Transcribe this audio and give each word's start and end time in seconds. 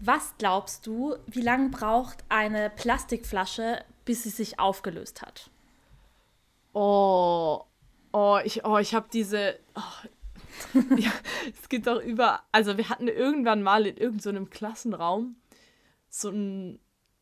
Was 0.00 0.32
glaubst 0.38 0.86
du, 0.86 1.16
wie 1.26 1.42
lange 1.42 1.68
braucht 1.68 2.24
eine 2.30 2.70
Plastikflasche, 2.70 3.84
bis 4.06 4.22
sie 4.22 4.30
sich 4.30 4.58
aufgelöst 4.58 5.20
hat? 5.20 5.50
Oh, 6.72 7.64
oh, 8.12 8.38
ich, 8.44 8.64
oh, 8.64 8.78
ich 8.78 8.94
habe 8.94 9.08
diese. 9.12 9.58
Oh, 9.74 10.78
ja, 10.96 11.12
es 11.60 11.68
gibt 11.68 11.88
auch 11.88 12.00
über. 12.00 12.42
Also, 12.52 12.76
wir 12.76 12.88
hatten 12.88 13.08
irgendwann 13.08 13.62
mal 13.62 13.86
in 13.86 13.96
irgendeinem 13.96 14.44
so 14.44 14.50
Klassenraum 14.50 15.36
so 16.08 16.30
ein, 16.30 16.80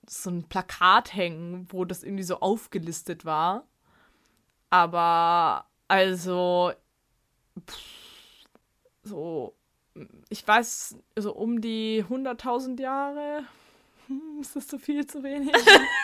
so 0.08 0.30
ein 0.30 0.48
Plakat 0.48 1.14
hängen, 1.14 1.66
wo 1.70 1.84
das 1.84 2.02
irgendwie 2.02 2.22
so 2.22 2.40
aufgelistet 2.40 3.24
war. 3.24 3.66
Aber, 4.70 5.66
also. 5.88 6.72
Pff, 7.68 7.78
so. 9.02 9.54
Ich 10.28 10.46
weiß, 10.46 10.96
so 11.16 11.34
um 11.34 11.60
die 11.60 12.04
100.000 12.04 12.80
Jahre. 12.80 13.44
Hm, 14.06 14.38
ist 14.40 14.54
das 14.54 14.66
zu 14.68 14.78
viel, 14.78 15.06
zu 15.06 15.22
wenig? 15.22 15.52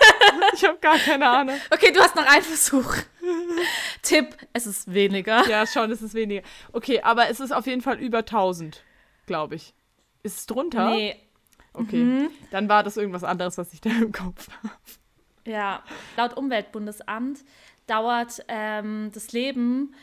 ich 0.54 0.64
habe 0.64 0.78
gar 0.78 0.98
keine 0.98 1.28
Ahnung. 1.28 1.56
Okay, 1.70 1.92
du 1.92 2.00
hast 2.00 2.16
noch 2.16 2.26
einen 2.26 2.42
Versuch. 2.42 2.94
Tipp, 4.02 4.36
es 4.52 4.66
ist 4.66 4.92
weniger. 4.92 5.46
Ja, 5.48 5.66
schon, 5.66 5.90
es 5.92 6.02
ist 6.02 6.14
weniger. 6.14 6.42
Okay, 6.72 7.00
aber 7.02 7.28
es 7.30 7.38
ist 7.40 7.52
auf 7.52 7.66
jeden 7.66 7.80
Fall 7.82 7.98
über 8.00 8.18
1000, 8.18 8.82
glaube 9.26 9.54
ich. 9.54 9.74
Ist 10.22 10.38
es 10.38 10.46
drunter? 10.46 10.90
Nee. 10.90 11.16
Okay, 11.74 11.96
Mhm. 12.04 12.30
dann 12.50 12.68
war 12.68 12.82
das 12.82 12.96
irgendwas 12.98 13.24
anderes, 13.24 13.56
was 13.56 13.72
ich 13.72 13.80
da 13.80 13.90
im 13.90 14.12
Kopf 14.12 14.48
habe. 14.62 14.74
Ja, 15.46 15.82
laut 16.16 16.36
Umweltbundesamt 16.36 17.40
dauert 17.86 18.44
ähm, 18.48 19.10
das 19.14 19.32
Leben 19.32 19.94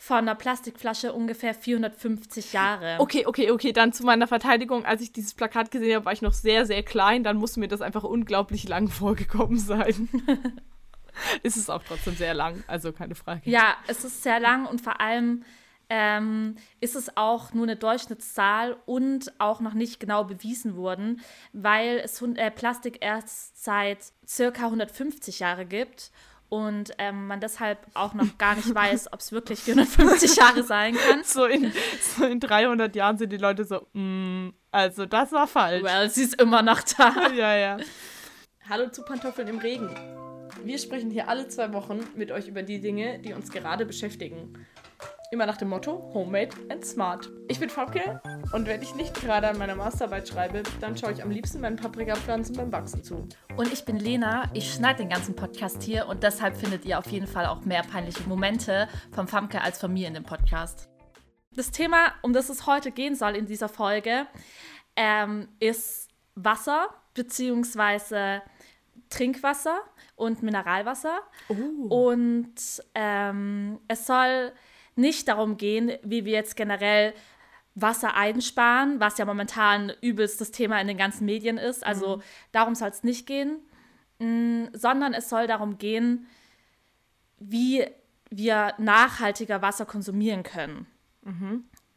von 0.00 0.18
einer 0.18 0.36
Plastikflasche 0.36 1.12
ungefähr 1.12 1.52
450 1.52 2.52
Jahre. 2.52 2.96
Okay, 3.00 3.26
okay, 3.26 3.50
okay, 3.50 3.72
dann 3.72 3.92
zu 3.92 4.04
meiner 4.04 4.28
Verteidigung. 4.28 4.84
Als 4.84 5.02
ich 5.02 5.12
dieses 5.12 5.34
Plakat 5.34 5.72
gesehen 5.72 5.96
habe, 5.96 6.04
war 6.04 6.12
ich 6.12 6.22
noch 6.22 6.32
sehr, 6.32 6.66
sehr 6.66 6.84
klein. 6.84 7.24
Dann 7.24 7.36
muss 7.36 7.56
mir 7.56 7.66
das 7.66 7.82
einfach 7.82 8.04
unglaublich 8.04 8.68
lang 8.68 8.88
vorgekommen 8.88 9.58
sein. 9.58 10.08
ist 11.42 11.56
es 11.56 11.68
auch 11.68 11.82
trotzdem 11.82 12.14
sehr 12.14 12.32
lang, 12.32 12.62
also 12.68 12.92
keine 12.92 13.16
Frage. 13.16 13.50
Ja, 13.50 13.76
es 13.88 14.04
ist 14.04 14.22
sehr 14.22 14.38
lang 14.38 14.66
und 14.66 14.80
vor 14.80 15.00
allem 15.00 15.44
ähm, 15.90 16.54
ist 16.80 16.94
es 16.94 17.16
auch 17.16 17.52
nur 17.52 17.64
eine 17.64 17.74
Durchschnittszahl 17.74 18.76
und 18.86 19.32
auch 19.38 19.60
noch 19.60 19.74
nicht 19.74 19.98
genau 19.98 20.22
bewiesen 20.22 20.76
worden, 20.76 21.22
weil 21.52 22.00
es 22.04 22.22
äh, 22.22 22.52
Plastik 22.52 22.98
erst 23.00 23.64
seit 23.64 23.98
circa 24.26 24.66
150 24.66 25.40
Jahre 25.40 25.66
gibt 25.66 26.12
und 26.48 26.92
ähm, 26.98 27.26
man 27.26 27.40
deshalb 27.40 27.78
auch 27.94 28.14
noch 28.14 28.38
gar 28.38 28.56
nicht 28.56 28.74
weiß, 28.74 29.12
ob 29.12 29.20
es 29.20 29.32
wirklich 29.32 29.60
450 29.60 30.36
Jahre 30.36 30.62
sein 30.62 30.94
kann. 30.94 31.22
So 31.24 31.44
in, 31.44 31.72
so 32.00 32.24
in 32.24 32.40
300 32.40 32.94
Jahren 32.96 33.18
sind 33.18 33.30
die 33.30 33.36
Leute 33.36 33.64
so, 33.64 33.86
mm, 33.92 34.50
also 34.70 35.06
das 35.06 35.32
war 35.32 35.46
falsch. 35.46 35.82
Well, 35.82 36.08
sie 36.08 36.24
ist 36.24 36.40
immer 36.40 36.62
noch 36.62 36.80
da. 36.82 37.14
Ja, 37.34 37.54
ja. 37.56 37.76
Hallo 38.68 38.88
zu 38.88 39.02
Pantoffeln 39.02 39.48
im 39.48 39.58
Regen. 39.58 39.88
Wir 40.64 40.78
sprechen 40.78 41.10
hier 41.10 41.28
alle 41.28 41.48
zwei 41.48 41.72
Wochen 41.72 42.00
mit 42.16 42.32
euch 42.32 42.48
über 42.48 42.62
die 42.62 42.80
Dinge, 42.80 43.18
die 43.18 43.32
uns 43.32 43.50
gerade 43.50 43.84
beschäftigen. 43.86 44.66
Immer 45.30 45.44
nach 45.44 45.58
dem 45.58 45.68
Motto 45.68 46.10
Homemade 46.14 46.56
and 46.70 46.82
Smart. 46.82 47.30
Ich 47.48 47.60
bin 47.60 47.68
Famke 47.68 48.22
und 48.54 48.66
wenn 48.66 48.80
ich 48.80 48.94
nicht 48.94 49.14
gerade 49.14 49.46
an 49.46 49.58
meiner 49.58 49.74
Masterarbeit 49.74 50.26
schreibe, 50.26 50.62
dann 50.80 50.96
schaue 50.96 51.12
ich 51.12 51.22
am 51.22 51.30
liebsten 51.30 51.60
meinen 51.60 51.76
Paprikapflanzen 51.76 52.56
beim 52.56 52.72
Wachsen 52.72 53.04
zu. 53.04 53.28
Und 53.54 53.70
ich 53.70 53.84
bin 53.84 53.98
Lena, 53.98 54.50
ich 54.54 54.72
schneide 54.72 55.02
den 55.02 55.10
ganzen 55.10 55.36
Podcast 55.36 55.82
hier 55.82 56.08
und 56.08 56.22
deshalb 56.22 56.56
findet 56.56 56.86
ihr 56.86 56.98
auf 56.98 57.10
jeden 57.10 57.26
Fall 57.26 57.44
auch 57.44 57.60
mehr 57.66 57.82
peinliche 57.82 58.26
Momente 58.26 58.88
vom 59.12 59.28
Famke 59.28 59.60
als 59.60 59.78
von 59.78 59.92
mir 59.92 60.08
in 60.08 60.14
dem 60.14 60.24
Podcast. 60.24 60.88
Das 61.54 61.72
Thema, 61.72 62.14
um 62.22 62.32
das 62.32 62.48
es 62.48 62.66
heute 62.66 62.90
gehen 62.90 63.14
soll 63.14 63.36
in 63.36 63.44
dieser 63.44 63.68
Folge, 63.68 64.26
ähm, 64.96 65.48
ist 65.60 66.08
Wasser 66.36 66.88
bzw. 67.12 68.40
Trinkwasser 69.10 69.80
und 70.16 70.42
Mineralwasser. 70.42 71.20
Und 71.90 72.54
ähm, 72.94 73.78
es 73.88 74.06
soll 74.06 74.52
nicht 74.98 75.28
darum 75.28 75.56
gehen, 75.56 75.92
wie 76.02 76.24
wir 76.24 76.32
jetzt 76.32 76.56
generell 76.56 77.14
Wasser 77.74 78.14
einsparen, 78.14 79.00
was 79.00 79.18
ja 79.18 79.24
momentan 79.24 79.92
übelst 80.00 80.40
das 80.40 80.50
Thema 80.50 80.80
in 80.80 80.88
den 80.88 80.98
ganzen 80.98 81.24
Medien 81.24 81.58
ist. 81.58 81.86
Also 81.86 82.22
darum 82.52 82.74
soll 82.74 82.88
es 82.88 83.04
nicht 83.04 83.26
gehen, 83.26 83.60
mm, 84.18 84.66
sondern 84.72 85.14
es 85.14 85.28
soll 85.28 85.46
darum 85.46 85.78
gehen, 85.78 86.26
wie 87.38 87.86
wir 88.30 88.74
nachhaltiger 88.78 89.62
Wasser 89.62 89.86
konsumieren 89.86 90.42
können. 90.42 90.86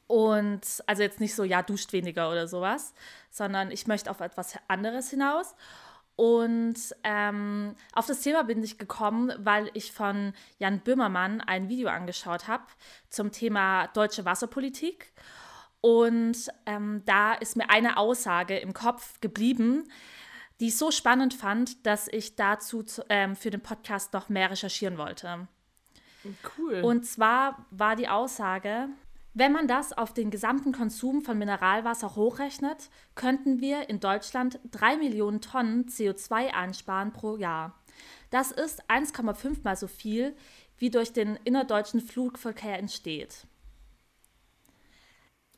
Und 0.08 0.84
also 0.88 1.04
jetzt 1.04 1.20
nicht 1.20 1.36
so, 1.36 1.44
ja, 1.44 1.64
duscht 1.64 1.94
weniger 1.94 2.30
oder 2.30 2.48
sowas, 2.48 2.94
sondern 3.30 3.72
ich 3.72 3.88
möchte 3.88 4.12
auf 4.12 4.20
etwas 4.20 4.58
anderes 4.68 5.10
hinaus. 5.10 5.56
Und 6.22 6.76
ähm, 7.04 7.76
auf 7.94 8.06
das 8.06 8.22
Thema 8.22 8.44
bin 8.44 8.64
ich 8.64 8.78
gekommen, 8.78 9.34
weil 9.40 9.72
ich 9.74 9.92
von 9.92 10.34
Jan 10.59 10.82
Böhmermann 10.82 11.42
ein 11.42 11.68
Video 11.68 11.90
angeschaut 11.90 12.48
habe 12.48 12.66
zum 13.09 13.32
Thema 13.32 13.88
deutsche 13.88 14.24
Wasserpolitik. 14.24 15.14
Und 15.82 16.38
ähm, 16.68 17.02
da 17.06 17.34
ist 17.34 17.58
mir 17.58 17.72
eine 17.72 17.98
Aussage 17.98 18.59
im 18.59 18.72
Kopf 18.76 19.20
geblieben, 19.20 19.90
die 20.59 20.68
ich 20.68 20.78
so 20.78 20.92
spannend 20.92 21.34
fand, 21.34 21.88
dass 21.88 22.08
ich 22.08 22.36
dazu 22.36 22.84
zu, 22.84 23.03
ähm, 23.09 23.36
für 23.36 23.50
den 23.50 23.62
Podcast 23.62 24.14
noch 24.14 24.30
mehr 24.30 24.52
recherchieren 24.52 25.00
wollte. 25.00 25.48
Cool. 26.56 26.82
Und 26.82 27.03
zwar 27.03 27.66
war 27.72 27.96
die 27.96 28.08
Aussage, 28.08 28.90
wenn 29.34 29.52
man 29.52 29.68
das 29.68 29.94
auf 29.94 30.14
den 30.14 30.30
gesamten 30.30 30.74
Konsum 30.74 31.22
von 31.22 31.38
Mineralwasser 31.38 32.16
hochrechnet, 32.16 32.90
könnten 33.16 33.62
wir 33.62 33.90
in 33.90 34.00
Deutschland 34.00 34.59
3 34.72 34.97
Millionen 34.97 35.42
Tonnen 35.42 35.86
CO2 35.86 36.53
einsparen 36.53 37.14
pro 37.14 37.38
Jahr. 37.38 37.80
Das 38.30 38.52
ist 38.52 38.90
1,5 38.90 39.64
mal 39.64 39.75
so 39.75 39.88
viel, 39.88 40.36
wie 40.78 40.90
durch 40.90 41.14
den 41.14 41.38
innerdeutschen 41.44 42.02
Flugverkehr 42.02 42.78
entsteht. 42.78 43.46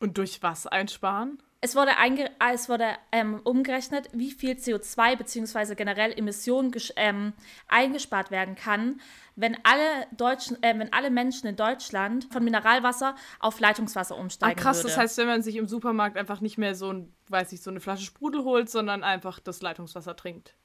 und 0.03 0.17
durch 0.17 0.43
was 0.43 0.67
einsparen? 0.67 1.41
Es 1.65 1.77
wurde, 1.77 1.95
einge 1.95 2.29
es 2.51 2.67
wurde 2.67 2.89
ähm, 3.13 3.39
umgerechnet, 3.45 4.09
wie 4.11 4.31
viel 4.31 4.55
CO2 4.55 5.15
bzw. 5.15 5.75
generell 5.75 6.11
Emissionen 6.11 6.73
ähm, 6.97 7.31
eingespart 7.69 8.31
werden 8.31 8.55
kann, 8.55 8.99
wenn 9.37 9.57
alle, 9.63 10.05
Deutschen, 10.11 10.61
äh, 10.61 10.77
wenn 10.77 10.91
alle 10.91 11.09
Menschen 11.09 11.47
in 11.47 11.55
Deutschland 11.55 12.27
von 12.33 12.43
Mineralwasser 12.43 13.15
auf 13.39 13.61
Leitungswasser 13.61 14.15
Ah, 14.15 14.19
umsteigen 14.19 14.59
krass, 14.59 14.79
würde. 14.79 14.89
das 14.89 14.97
heißt, 14.97 15.17
wenn 15.19 15.27
man 15.27 15.41
sich 15.41 15.55
im 15.55 15.69
Supermarkt 15.69 16.17
einfach 16.17 16.41
nicht 16.41 16.57
mehr 16.57 16.75
so, 16.75 16.91
ein, 16.91 17.13
weiß 17.29 17.53
ich, 17.53 17.61
so 17.61 17.69
eine 17.69 17.79
Flasche 17.79 18.03
Sprudel 18.03 18.43
holt, 18.43 18.69
sondern 18.69 19.01
einfach 19.01 19.39
das 19.39 19.61
Leitungswasser 19.61 20.17
trinkt. 20.17 20.55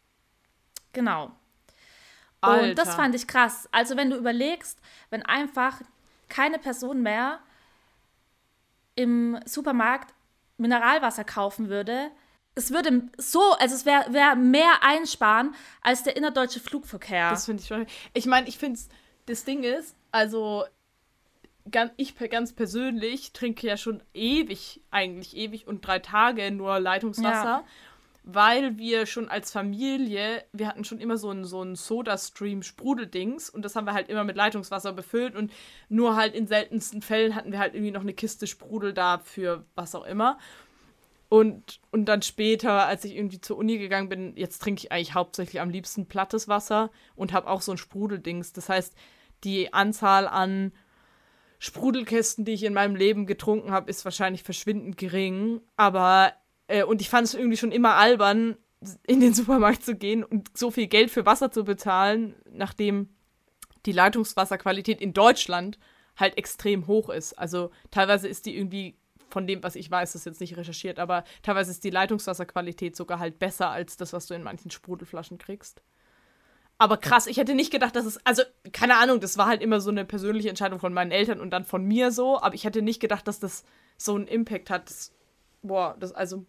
Genau. 0.93 1.31
Alter. 2.41 2.71
Und 2.71 2.75
das 2.77 2.97
fand 2.97 3.15
ich 3.15 3.29
krass. 3.29 3.69
Also 3.71 3.97
wenn 3.97 4.11
du 4.11 4.17
überlegst, 4.17 4.81
wenn 5.11 5.23
einfach 5.23 5.81
keine 6.29 6.59
Person 6.59 7.03
mehr 7.03 7.39
im 8.97 9.39
Supermarkt 9.45 10.13
Mineralwasser 10.59 11.25
kaufen 11.25 11.69
würde, 11.69 12.11
es 12.55 12.73
würde 12.73 13.09
so, 13.17 13.41
also 13.59 13.75
es 13.75 13.87
wäre 13.87 14.13
wär 14.13 14.35
mehr 14.35 14.83
einsparen 14.83 15.55
als 15.81 16.03
der 16.03 16.17
innerdeutsche 16.17 16.61
Flugverkehr. 16.61 17.31
Das 17.31 17.47
finde 17.47 17.63
ich 17.63 17.69
schon. 17.69 17.87
Ich 18.15 18.27
meine, 18.27 18.49
ich 18.49 18.59
finde 18.59 18.81
das 19.27 19.45
Ding 19.45 19.63
ist, 19.63 19.95
also 20.11 20.65
ich 21.97 22.17
ganz 22.17 22.53
persönlich 22.53 23.33
trinke 23.33 23.67
ja 23.67 23.77
schon 23.77 24.03
ewig, 24.15 24.81
eigentlich 24.91 25.37
ewig 25.37 25.67
und 25.67 25.87
drei 25.87 25.99
Tage 25.99 26.51
nur 26.51 26.81
Leitungswasser, 26.81 27.45
Ja. 27.45 27.65
Weil 28.31 28.77
wir 28.77 29.07
schon 29.07 29.31
als 29.31 29.51
Familie, 29.51 30.45
wir 30.53 30.69
hatten 30.69 30.85
schon 30.85 31.01
immer 31.01 31.17
so 31.17 31.31
ein, 31.31 31.47
so 31.47 31.63
ein 31.63 31.77
Soda-Stream-Sprudeldings 31.77 33.49
und 33.49 33.65
das 33.65 33.75
haben 33.75 33.87
wir 33.87 33.95
halt 33.95 34.11
immer 34.11 34.23
mit 34.23 34.37
Leitungswasser 34.37 34.93
befüllt 34.93 35.35
und 35.35 35.51
nur 35.89 36.15
halt 36.15 36.35
in 36.35 36.47
seltensten 36.47 37.01
Fällen 37.01 37.35
hatten 37.35 37.53
wir 37.53 37.59
halt 37.59 37.73
irgendwie 37.75 37.91
noch 37.91 38.03
eine 38.03 38.13
Kiste 38.13 38.47
Sprudel 38.47 38.93
da 38.93 39.19
für 39.19 39.65
was 39.75 39.95
auch 39.95 40.05
immer. 40.05 40.37
Und, 41.31 41.81
und 41.91 42.05
dann 42.05 42.21
später, 42.21 42.87
als 42.87 43.07
ich 43.07 43.17
irgendwie 43.17 43.41
zur 43.41 43.57
Uni 43.57 43.79
gegangen 43.79 44.11
bin, 44.11 44.37
jetzt 44.37 44.59
trinke 44.59 44.81
ich 44.81 44.93
eigentlich 44.93 45.15
hauptsächlich 45.15 45.63
am 45.63 45.71
liebsten 45.71 46.05
plattes 46.05 46.49
Wasser 46.49 46.91
und 47.17 47.33
habe 47.33 47.49
auch 47.49 47.63
so 47.63 47.73
ein 47.73 47.79
Sprudeldings. 47.79 48.53
Das 48.53 48.69
heißt, 48.69 48.95
die 49.43 49.73
Anzahl 49.73 50.29
an 50.29 50.73
Sprudelkästen, 51.61 52.45
die 52.45 52.53
ich 52.53 52.65
in 52.65 52.75
meinem 52.75 52.95
Leben 52.95 53.25
getrunken 53.25 53.71
habe, 53.71 53.89
ist 53.89 54.05
wahrscheinlich 54.05 54.43
verschwindend 54.43 54.99
gering. 54.99 55.63
Aber, 55.77 56.35
äh, 56.69 56.85
und 56.85 57.01
ich 57.01 57.11
fand 57.11 57.27
es 57.27 57.35
irgendwie 57.35 57.57
schon 57.57 57.73
immer 57.73 57.97
albern, 57.97 58.57
in 59.07 59.21
den 59.21 59.35
Supermarkt 59.35 59.85
zu 59.85 59.97
gehen 59.97 60.23
und 60.23 60.57
so 60.57 60.71
viel 60.71 60.87
Geld 60.87 61.11
für 61.11 61.27
Wasser 61.27 61.51
zu 61.51 61.65
bezahlen, 61.65 62.35
nachdem 62.51 63.09
die 63.87 63.93
Leitungswasserqualität 63.93 65.01
in 65.01 65.13
Deutschland 65.13 65.79
halt 66.17 66.37
extrem 66.37 66.87
hoch 66.87 67.09
ist. 67.11 67.33
Also 67.35 67.71
teilweise 67.91 68.29
ist 68.29 68.47
die 68.47 68.57
irgendwie, 68.57 68.97
von 69.31 69.47
dem, 69.47 69.63
was 69.63 69.77
ich 69.77 69.91
weiß, 69.91 70.13
das 70.13 70.23
ist 70.23 70.27
jetzt 70.27 70.41
nicht 70.41 70.57
recherchiert, 70.57 70.99
aber 70.99 71.25
teilweise 71.43 71.71
ist 71.71 71.85
die 71.85 71.91
Leitungswasserqualität 71.91 72.97
sogar 72.97 73.19
halt 73.19 73.39
besser 73.39 73.71
als 73.71 73.97
das, 73.97 74.13
was 74.13 74.27
du 74.27 74.35
in 74.35 74.43
manchen 74.43 74.71
Sprudelflaschen 74.71 75.39
kriegst. 75.39 75.83
Aber 76.79 76.97
krass, 76.97 77.27
ich 77.27 77.37
hätte 77.39 77.55
nicht 77.55 77.73
gedacht, 77.73 77.97
dass 77.97 78.07
es, 78.07 78.25
also 78.25 78.43
keine 78.73 78.97
Ahnung, 78.97 79.21
das 79.21 79.37
war 79.37 79.47
halt 79.47 79.63
immer 79.63 79.81
so 79.81 79.91
eine 79.91 80.05
persönliche 80.05 80.49
Entscheidung 80.49 80.79
von 80.79 80.95
meinen 80.95 81.11
Eltern 81.11 81.41
und 81.41 81.51
dann 81.51 81.65
von 81.65 81.85
mir 81.85 82.13
so, 82.13 82.41
aber 82.41 82.55
ich 82.55 82.65
hätte 82.65 82.83
nicht 82.83 83.01
gedacht, 83.01 83.27
dass 83.27 83.41
das 83.41 83.65
so 83.97 84.15
einen 84.15 84.29
Impact 84.29 84.71
hat. 84.71 84.89
Das, 84.89 85.13
boah, 85.63 85.97
das 85.99 86.13
also 86.13 86.47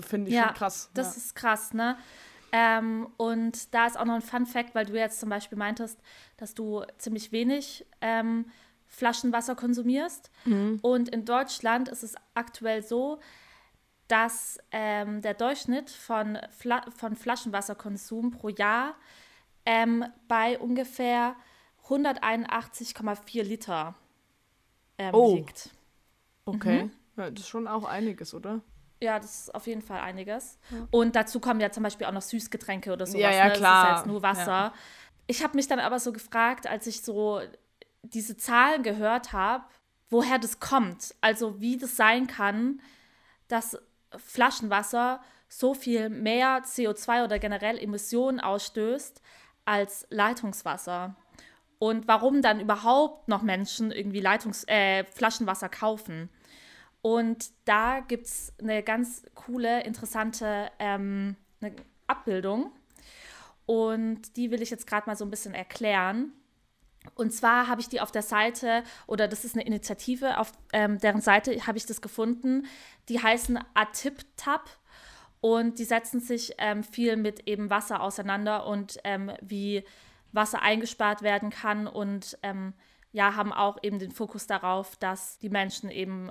finde 0.00 0.30
ich 0.30 0.36
ja, 0.36 0.46
schon 0.46 0.54
krass. 0.54 0.90
Das 0.94 1.14
ja. 1.14 1.22
ist 1.22 1.34
krass, 1.34 1.74
ne? 1.74 1.96
Ähm, 2.52 3.08
und 3.16 3.74
da 3.74 3.86
ist 3.86 3.98
auch 3.98 4.04
noch 4.04 4.14
ein 4.14 4.22
Fun 4.22 4.44
Fact, 4.44 4.74
weil 4.74 4.84
du 4.84 4.94
jetzt 4.94 5.20
zum 5.20 5.30
Beispiel 5.30 5.56
meintest, 5.56 5.98
dass 6.36 6.54
du 6.54 6.82
ziemlich 6.98 7.32
wenig 7.32 7.86
ähm, 8.02 8.46
Flaschenwasser 8.86 9.54
konsumierst. 9.54 10.30
Mhm. 10.44 10.78
Und 10.82 11.08
in 11.08 11.24
Deutschland 11.24 11.88
ist 11.88 12.02
es 12.02 12.14
aktuell 12.34 12.82
so, 12.82 13.20
dass 14.06 14.58
ähm, 14.70 15.22
der 15.22 15.32
Durchschnitt 15.32 15.88
von, 15.88 16.38
Fla 16.50 16.82
von 16.94 17.16
Flaschenwasserkonsum 17.16 18.32
pro 18.32 18.50
Jahr 18.50 18.96
ähm, 19.64 20.04
bei 20.28 20.58
ungefähr 20.58 21.36
181,4 21.88 23.42
Liter 23.42 23.94
ähm, 24.98 25.14
oh. 25.14 25.36
liegt. 25.36 25.70
Okay. 26.44 26.84
Mhm. 26.84 26.90
Ja, 27.16 27.30
das 27.30 27.44
ist 27.44 27.48
schon 27.48 27.66
auch 27.66 27.84
einiges, 27.84 28.34
oder? 28.34 28.60
Ja, 29.02 29.18
das 29.18 29.40
ist 29.40 29.54
auf 29.54 29.66
jeden 29.66 29.82
Fall 29.82 30.00
einiges. 30.00 30.58
Ja. 30.70 30.86
Und 30.92 31.16
dazu 31.16 31.40
kommen 31.40 31.60
ja 31.60 31.72
zum 31.72 31.82
Beispiel 31.82 32.06
auch 32.06 32.12
noch 32.12 32.22
Süßgetränke 32.22 32.92
oder 32.92 33.04
sowas. 33.04 33.20
Ja, 33.20 33.32
ja, 33.32 33.46
ne? 33.48 33.52
klar. 33.52 33.82
Das 33.82 33.92
ist 33.92 33.98
jetzt 33.98 34.06
nur 34.06 34.22
Wasser. 34.22 34.46
Ja. 34.46 34.74
Ich 35.26 35.42
habe 35.42 35.56
mich 35.56 35.66
dann 35.66 35.80
aber 35.80 35.98
so 35.98 36.12
gefragt, 36.12 36.68
als 36.68 36.86
ich 36.86 37.02
so 37.02 37.40
diese 38.02 38.36
Zahlen 38.36 38.82
gehört 38.82 39.32
habe, 39.32 39.64
woher 40.08 40.38
das 40.38 40.60
kommt. 40.60 41.14
Also 41.20 41.60
wie 41.60 41.76
das 41.78 41.96
sein 41.96 42.28
kann, 42.28 42.80
dass 43.48 43.76
Flaschenwasser 44.16 45.20
so 45.48 45.74
viel 45.74 46.08
mehr 46.08 46.62
CO2 46.62 47.24
oder 47.24 47.38
generell 47.38 47.78
Emissionen 47.78 48.40
ausstößt 48.40 49.20
als 49.64 50.06
Leitungswasser. 50.10 51.16
Und 51.78 52.06
warum 52.06 52.42
dann 52.42 52.60
überhaupt 52.60 53.26
noch 53.26 53.42
Menschen 53.42 53.90
irgendwie 53.90 54.20
Leitungs 54.20 54.64
äh, 54.68 55.04
Flaschenwasser 55.04 55.68
kaufen. 55.68 56.30
Und 57.02 57.50
da 57.64 58.00
gibt 58.00 58.26
es 58.26 58.52
eine 58.60 58.82
ganz 58.82 59.24
coole, 59.34 59.82
interessante 59.82 60.70
ähm, 60.78 61.36
Abbildung. 62.06 62.72
Und 63.66 64.36
die 64.36 64.50
will 64.50 64.62
ich 64.62 64.70
jetzt 64.70 64.86
gerade 64.86 65.08
mal 65.08 65.16
so 65.16 65.24
ein 65.24 65.30
bisschen 65.30 65.54
erklären. 65.54 66.32
Und 67.14 67.32
zwar 67.32 67.66
habe 67.66 67.80
ich 67.80 67.88
die 67.88 68.00
auf 68.00 68.12
der 68.12 68.22
Seite, 68.22 68.84
oder 69.08 69.26
das 69.26 69.44
ist 69.44 69.54
eine 69.54 69.66
Initiative, 69.66 70.38
auf 70.38 70.52
ähm, 70.72 70.98
deren 70.98 71.20
Seite 71.20 71.66
habe 71.66 71.76
ich 71.76 71.86
das 71.86 72.00
gefunden. 72.00 72.66
Die 73.08 73.20
heißen 73.20 73.58
ATIP-TAP 73.74 74.70
und 75.40 75.80
die 75.80 75.84
setzen 75.84 76.20
sich 76.20 76.54
ähm, 76.58 76.84
viel 76.84 77.16
mit 77.16 77.48
eben 77.48 77.70
Wasser 77.70 78.00
auseinander 78.00 78.66
und 78.66 78.98
ähm, 79.02 79.32
wie 79.40 79.84
Wasser 80.30 80.62
eingespart 80.62 81.22
werden 81.22 81.50
kann 81.50 81.88
und 81.88 82.38
ähm, 82.44 82.72
ja, 83.10 83.34
haben 83.34 83.52
auch 83.52 83.78
eben 83.82 83.98
den 83.98 84.12
Fokus 84.12 84.46
darauf, 84.46 84.96
dass 84.96 85.38
die 85.38 85.50
Menschen 85.50 85.90
eben 85.90 86.30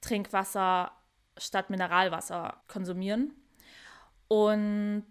Trinkwasser 0.00 0.92
statt 1.36 1.70
Mineralwasser 1.70 2.62
konsumieren. 2.68 3.32
Und 4.28 5.08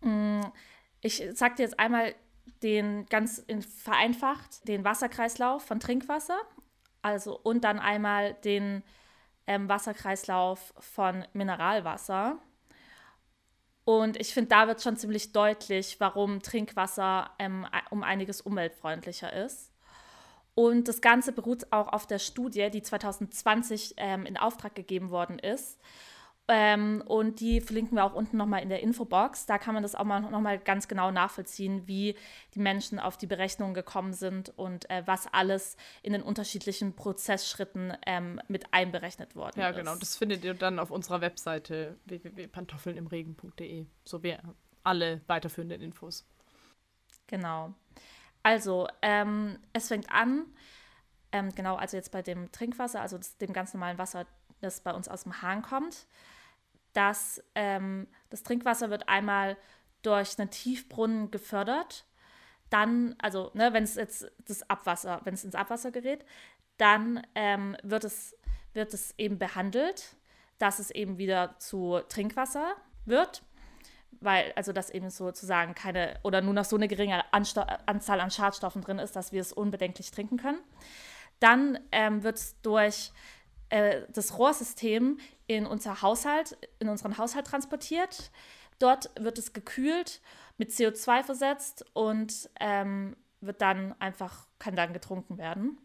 mh, 0.00 0.10
mm, 0.10 0.52
ich 1.00 1.24
sage 1.34 1.56
dir 1.56 1.62
jetzt 1.62 1.78
einmal 1.80 2.14
den 2.62 3.06
ganz 3.06 3.44
vereinfacht 3.82 4.66
den 4.68 4.84
Wasserkreislauf 4.84 5.64
von 5.64 5.80
Trinkwasser, 5.80 6.38
also 7.02 7.38
und 7.38 7.64
dann 7.64 7.78
einmal 7.78 8.34
den 8.34 8.82
ähm, 9.46 9.68
Wasserkreislauf 9.68 10.72
von 10.78 11.24
Mineralwasser. 11.32 12.38
Und 13.84 14.16
ich 14.20 14.32
finde, 14.32 14.50
da 14.50 14.68
wird 14.68 14.80
schon 14.80 14.96
ziemlich 14.96 15.32
deutlich, 15.32 15.98
warum 15.98 16.40
Trinkwasser 16.40 17.30
ähm, 17.40 17.66
um 17.90 18.04
einiges 18.04 18.40
umweltfreundlicher 18.40 19.32
ist. 19.32 19.71
Und 20.54 20.88
das 20.88 21.00
Ganze 21.00 21.32
beruht 21.32 21.72
auch 21.72 21.88
auf 21.88 22.06
der 22.06 22.18
Studie, 22.18 22.68
die 22.70 22.82
2020 22.82 23.94
ähm, 23.96 24.26
in 24.26 24.36
Auftrag 24.36 24.74
gegeben 24.74 25.10
worden 25.10 25.38
ist. 25.38 25.78
Ähm, 26.48 27.02
und 27.06 27.40
die 27.40 27.60
verlinken 27.60 27.96
wir 27.96 28.04
auch 28.04 28.14
unten 28.14 28.36
nochmal 28.36 28.62
in 28.62 28.68
der 28.68 28.82
Infobox. 28.82 29.46
Da 29.46 29.58
kann 29.58 29.74
man 29.74 29.82
das 29.82 29.94
auch 29.94 30.04
mal 30.04 30.20
nochmal 30.20 30.58
ganz 30.58 30.88
genau 30.88 31.10
nachvollziehen, 31.10 31.86
wie 31.86 32.16
die 32.54 32.58
Menschen 32.58 32.98
auf 32.98 33.16
die 33.16 33.26
Berechnungen 33.26 33.74
gekommen 33.74 34.12
sind 34.12 34.52
und 34.58 34.90
äh, 34.90 35.02
was 35.06 35.32
alles 35.32 35.76
in 36.02 36.12
den 36.12 36.22
unterschiedlichen 36.22 36.94
Prozessschritten 36.94 37.96
ähm, 38.06 38.40
mit 38.48 38.66
einberechnet 38.72 39.36
worden 39.36 39.60
ja, 39.60 39.70
ist. 39.70 39.76
Ja, 39.76 39.82
genau. 39.82 39.94
Das 39.96 40.16
findet 40.16 40.44
ihr 40.44 40.54
dann 40.54 40.78
auf 40.78 40.90
unserer 40.90 41.20
Webseite 41.20 41.96
www.pantoffelnimregen.de 42.06 43.86
sowie 44.04 44.36
alle 44.82 45.20
weiterführenden 45.28 45.80
Infos. 45.80 46.26
Genau. 47.28 47.72
Also, 48.42 48.88
ähm, 49.02 49.58
es 49.72 49.88
fängt 49.88 50.10
an, 50.10 50.46
ähm, 51.32 51.54
genau, 51.54 51.76
also 51.76 51.96
jetzt 51.96 52.12
bei 52.12 52.22
dem 52.22 52.52
Trinkwasser, 52.52 53.00
also 53.00 53.18
dem 53.40 53.52
ganz 53.52 53.72
normalen 53.72 53.98
Wasser, 53.98 54.26
das 54.60 54.80
bei 54.80 54.92
uns 54.92 55.08
aus 55.08 55.24
dem 55.24 55.42
Hahn 55.42 55.62
kommt, 55.62 56.06
dass 56.92 57.42
ähm, 57.54 58.06
das 58.30 58.42
Trinkwasser 58.42 58.90
wird 58.90 59.08
einmal 59.08 59.56
durch 60.02 60.38
einen 60.38 60.50
Tiefbrunnen 60.50 61.30
gefördert. 61.30 62.04
Dann, 62.70 63.14
also 63.18 63.50
ne, 63.54 63.72
wenn 63.72 63.84
es 63.84 63.94
jetzt 63.94 64.30
das 64.46 64.68
Abwasser, 64.68 65.20
wenn 65.24 65.34
es 65.34 65.44
ins 65.44 65.54
Abwasser 65.54 65.90
gerät, 65.90 66.24
dann 66.76 67.26
ähm, 67.34 67.76
wird, 67.82 68.04
es, 68.04 68.36
wird 68.72 68.92
es 68.94 69.14
eben 69.18 69.38
behandelt, 69.38 70.16
dass 70.58 70.78
es 70.78 70.90
eben 70.90 71.18
wieder 71.18 71.58
zu 71.58 72.00
Trinkwasser 72.08 72.76
wird 73.04 73.42
weil, 74.22 74.52
also 74.56 74.72
dass 74.72 74.90
eben 74.90 75.10
sozusagen 75.10 75.74
keine 75.74 76.18
oder 76.22 76.40
nur 76.40 76.54
noch 76.54 76.64
so 76.64 76.76
eine 76.76 76.88
geringe 76.88 77.22
Ansto 77.32 77.62
Anzahl 77.86 78.20
an 78.20 78.30
Schadstoffen 78.30 78.82
drin 78.82 78.98
ist, 78.98 79.16
dass 79.16 79.32
wir 79.32 79.40
es 79.40 79.52
unbedenklich 79.52 80.10
trinken 80.10 80.36
können. 80.36 80.58
Dann 81.40 81.78
ähm, 81.90 82.22
wird 82.22 82.36
es 82.36 82.60
durch 82.62 83.12
äh, 83.68 84.02
das 84.12 84.38
Rohrsystem 84.38 85.18
in 85.46 85.66
unser 85.66 86.02
Haushalt, 86.02 86.56
in 86.78 86.88
unseren 86.88 87.18
Haushalt 87.18 87.46
transportiert. 87.46 88.30
Dort 88.78 89.10
wird 89.18 89.38
es 89.38 89.52
gekühlt, 89.52 90.20
mit 90.58 90.70
CO2 90.70 91.22
versetzt 91.22 91.84
und 91.94 92.50
ähm, 92.60 93.16
wird 93.40 93.60
dann 93.60 93.94
einfach, 94.00 94.46
kann 94.58 94.76
dann 94.76 94.92
getrunken 94.92 95.38
werden. 95.38 95.78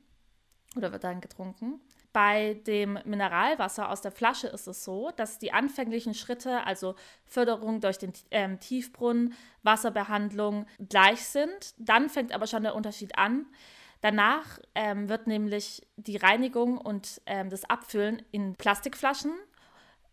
Oder 0.75 0.91
wird 0.91 1.03
dann 1.03 1.21
getrunken. 1.21 1.79
Bei 2.13 2.55
dem 2.65 2.97
Mineralwasser 3.05 3.89
aus 3.89 4.01
der 4.01 4.11
Flasche 4.11 4.47
ist 4.47 4.67
es 4.67 4.83
so, 4.83 5.11
dass 5.17 5.39
die 5.39 5.51
anfänglichen 5.51 6.13
Schritte, 6.13 6.65
also 6.65 6.95
Förderung 7.25 7.79
durch 7.79 7.97
den 7.97 8.13
ähm, 8.31 8.59
Tiefbrunnen, 8.59 9.33
Wasserbehandlung, 9.63 10.65
gleich 10.89 11.25
sind. 11.25 11.75
Dann 11.77 12.09
fängt 12.09 12.33
aber 12.33 12.47
schon 12.47 12.63
der 12.63 12.75
Unterschied 12.75 13.17
an. 13.17 13.45
Danach 14.01 14.59
ähm, 14.75 15.09
wird 15.09 15.27
nämlich 15.27 15.87
die 15.95 16.17
Reinigung 16.17 16.77
und 16.77 17.21
ähm, 17.25 17.49
das 17.49 17.65
Abfüllen 17.65 18.21
in 18.31 18.55
Plastikflaschen 18.55 19.33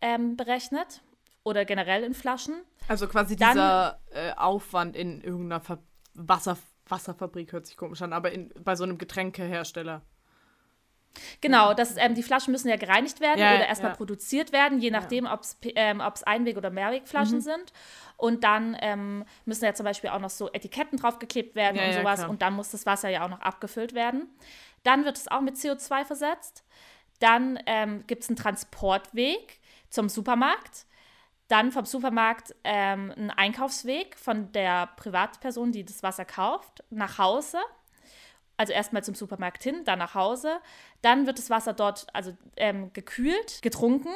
ähm, 0.01 0.35
berechnet 0.35 1.01
oder 1.43 1.65
generell 1.65 2.03
in 2.03 2.13
Flaschen. 2.13 2.55
Also 2.87 3.07
quasi 3.07 3.35
Dann, 3.35 3.53
dieser 3.53 3.99
äh, 4.11 4.33
Aufwand 4.35 4.95
in 4.95 5.21
irgendeiner 5.21 5.61
Ver 5.61 5.79
Wasser 6.13 6.57
Wasserfabrik 6.87 7.51
hört 7.51 7.65
sich 7.65 7.77
komisch 7.77 8.01
an, 8.01 8.13
aber 8.13 8.31
in, 8.31 8.53
bei 8.63 8.75
so 8.75 8.83
einem 8.83 8.97
Getränkehersteller. 8.97 10.03
Genau, 11.41 11.73
das, 11.73 11.97
ähm, 11.97 12.15
die 12.15 12.23
Flaschen 12.23 12.51
müssen 12.51 12.67
ja 12.67 12.77
gereinigt 12.77 13.19
werden 13.19 13.39
ja, 13.39 13.55
oder 13.55 13.67
erstmal 13.67 13.91
ja. 13.91 13.95
produziert 13.95 14.51
werden, 14.51 14.79
je 14.79 14.91
nachdem, 14.91 15.25
ob 15.25 15.41
es 15.41 15.57
ähm, 15.75 16.01
Einweg- 16.01 16.57
oder 16.57 16.69
Mehrwegflaschen 16.69 17.37
mhm. 17.37 17.41
sind. 17.41 17.73
Und 18.17 18.43
dann 18.43 18.77
ähm, 18.81 19.25
müssen 19.45 19.65
ja 19.65 19.73
zum 19.73 19.83
Beispiel 19.83 20.09
auch 20.09 20.19
noch 20.19 20.29
so 20.29 20.51
Etiketten 20.51 20.97
draufgeklebt 20.97 21.55
werden 21.55 21.77
ja, 21.77 21.87
und 21.87 21.93
sowas. 21.93 22.23
und 22.25 22.41
dann 22.41 22.53
muss 22.53 22.71
das 22.71 22.85
Wasser 22.85 23.09
ja 23.09 23.25
auch 23.25 23.29
noch 23.29 23.41
abgefüllt 23.41 23.93
werden. 23.93 24.29
Dann 24.83 25.03
wird 25.03 25.17
es 25.17 25.27
auch 25.27 25.41
mit 25.41 25.55
CO2 25.55 26.05
versetzt. 26.05 26.63
Dann 27.19 27.59
ähm, 27.65 28.05
gibt 28.07 28.23
es 28.23 28.29
einen 28.29 28.37
Transportweg 28.37 29.59
zum 29.89 30.09
Supermarkt. 30.09 30.85
Dann 31.47 31.71
vom 31.71 31.85
Supermarkt 31.85 32.55
ähm, 32.63 33.11
einen 33.15 33.31
Einkaufsweg 33.31 34.17
von 34.17 34.51
der 34.51 34.87
Privatperson, 34.95 35.71
die 35.71 35.85
das 35.85 36.01
Wasser 36.03 36.25
kauft, 36.25 36.83
nach 36.89 37.17
Hause 37.17 37.59
also 38.57 38.73
erstmal 38.73 39.03
zum 39.03 39.15
Supermarkt 39.15 39.63
hin, 39.63 39.83
dann 39.85 39.99
nach 39.99 40.15
Hause. 40.15 40.59
Dann 41.01 41.27
wird 41.27 41.37
das 41.37 41.49
Wasser 41.49 41.73
dort 41.73 42.07
also 42.13 42.35
ähm, 42.57 42.91
gekühlt, 42.93 43.61
getrunken. 43.61 44.09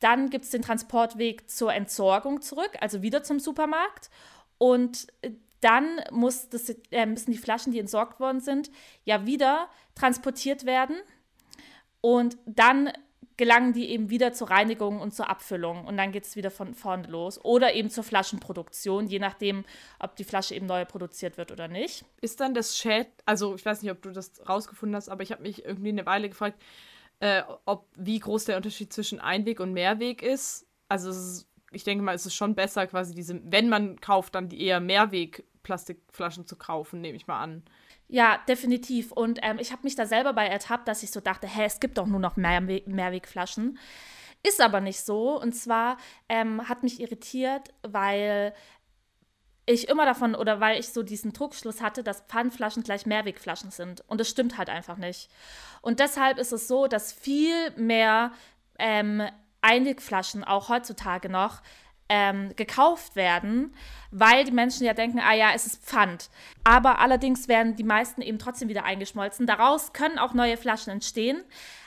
Dann 0.00 0.30
gibt 0.30 0.44
es 0.44 0.50
den 0.50 0.62
Transportweg 0.62 1.50
zur 1.50 1.74
Entsorgung 1.74 2.40
zurück, 2.40 2.70
also 2.80 3.02
wieder 3.02 3.22
zum 3.22 3.40
Supermarkt. 3.40 4.10
Und 4.58 5.08
äh, 5.22 5.32
dann 5.60 6.00
das, 6.50 6.68
äh, 6.90 7.06
müssen 7.06 7.32
die 7.32 7.38
Flaschen, 7.38 7.72
die 7.72 7.80
entsorgt 7.80 8.20
worden 8.20 8.40
sind, 8.40 8.70
ja 9.04 9.26
wieder 9.26 9.68
transportiert 9.94 10.66
werden. 10.66 10.96
Und 12.00 12.38
dann 12.46 12.92
gelangen 13.38 13.72
die 13.72 13.88
eben 13.88 14.10
wieder 14.10 14.32
zur 14.34 14.50
Reinigung 14.50 15.00
und 15.00 15.14
zur 15.14 15.30
Abfüllung 15.30 15.86
und 15.86 15.96
dann 15.96 16.12
geht 16.12 16.24
es 16.24 16.36
wieder 16.36 16.50
von 16.50 16.74
vorne 16.74 17.06
los. 17.06 17.42
Oder 17.42 17.72
eben 17.72 17.88
zur 17.88 18.04
Flaschenproduktion, 18.04 19.06
je 19.06 19.20
nachdem, 19.20 19.64
ob 20.00 20.16
die 20.16 20.24
Flasche 20.24 20.54
eben 20.54 20.66
neu 20.66 20.84
produziert 20.84 21.38
wird 21.38 21.52
oder 21.52 21.68
nicht. 21.68 22.04
Ist 22.20 22.40
dann 22.40 22.52
das 22.52 22.76
Schäd, 22.76 23.06
also 23.24 23.54
ich 23.54 23.64
weiß 23.64 23.82
nicht, 23.82 23.92
ob 23.92 24.02
du 24.02 24.10
das 24.10 24.32
rausgefunden 24.46 24.96
hast, 24.96 25.08
aber 25.08 25.22
ich 25.22 25.32
habe 25.32 25.42
mich 25.42 25.64
irgendwie 25.64 25.90
eine 25.90 26.04
Weile 26.04 26.28
gefragt, 26.28 26.60
äh, 27.20 27.42
ob 27.64 27.86
wie 27.96 28.18
groß 28.18 28.44
der 28.46 28.56
Unterschied 28.56 28.92
zwischen 28.92 29.20
Einweg 29.20 29.60
und 29.60 29.72
Mehrweg 29.72 30.20
ist. 30.20 30.66
Also 30.88 31.10
ist, 31.10 31.48
ich 31.70 31.84
denke 31.84 32.02
mal, 32.02 32.14
es 32.14 32.26
ist 32.26 32.34
schon 32.34 32.56
besser, 32.56 32.88
quasi 32.88 33.14
diese, 33.14 33.40
wenn 33.44 33.68
man 33.68 34.00
kauft, 34.00 34.34
dann 34.34 34.48
die 34.48 34.60
eher 34.62 34.80
Mehrweg-Plastikflaschen 35.62 36.46
zu 36.46 36.56
kaufen, 36.56 37.00
nehme 37.00 37.16
ich 37.16 37.26
mal 37.26 37.40
an. 37.40 37.62
Ja, 38.08 38.38
definitiv. 38.48 39.12
Und 39.12 39.38
ähm, 39.42 39.58
ich 39.58 39.72
habe 39.72 39.82
mich 39.84 39.94
da 39.94 40.06
selber 40.06 40.32
bei 40.32 40.46
ertappt, 40.46 40.88
dass 40.88 41.02
ich 41.02 41.10
so 41.10 41.20
dachte, 41.20 41.46
hä, 41.46 41.64
es 41.64 41.80
gibt 41.80 41.98
doch 41.98 42.06
nur 42.06 42.20
noch 42.20 42.36
Mehrwe 42.36 42.82
Mehrwegflaschen. 42.86 43.78
Ist 44.42 44.60
aber 44.60 44.80
nicht 44.80 45.00
so. 45.00 45.40
Und 45.40 45.52
zwar 45.52 45.98
ähm, 46.28 46.68
hat 46.68 46.82
mich 46.82 47.00
irritiert, 47.00 47.74
weil 47.82 48.54
ich 49.66 49.88
immer 49.88 50.06
davon 50.06 50.34
oder 50.34 50.60
weil 50.60 50.80
ich 50.80 50.88
so 50.88 51.02
diesen 51.02 51.34
Druckschluss 51.34 51.82
hatte, 51.82 52.02
dass 52.02 52.22
Pfandflaschen 52.22 52.82
gleich 52.82 53.04
Mehrwegflaschen 53.04 53.70
sind. 53.70 54.02
Und 54.08 54.20
das 54.20 54.28
stimmt 54.30 54.56
halt 54.56 54.70
einfach 54.70 54.96
nicht. 54.96 55.28
Und 55.82 56.00
deshalb 56.00 56.38
ist 56.38 56.52
es 56.52 56.68
so, 56.68 56.86
dass 56.86 57.12
viel 57.12 57.72
mehr 57.72 58.32
ähm, 58.78 59.22
Einwegflaschen 59.60 60.44
auch 60.44 60.70
heutzutage 60.70 61.28
noch 61.28 61.60
ähm, 62.08 62.54
gekauft 62.56 63.16
werden, 63.16 63.74
weil 64.10 64.44
die 64.44 64.52
Menschen 64.52 64.86
ja 64.86 64.94
denken, 64.94 65.20
ah 65.20 65.34
ja, 65.34 65.50
es 65.54 65.66
ist 65.66 65.84
Pfand. 65.84 66.30
Aber 66.64 66.98
allerdings 67.00 67.48
werden 67.48 67.76
die 67.76 67.84
meisten 67.84 68.22
eben 68.22 68.38
trotzdem 68.38 68.68
wieder 68.68 68.84
eingeschmolzen. 68.84 69.46
Daraus 69.46 69.92
können 69.92 70.18
auch 70.18 70.34
neue 70.34 70.56
Flaschen 70.56 70.92
entstehen, 70.92 71.42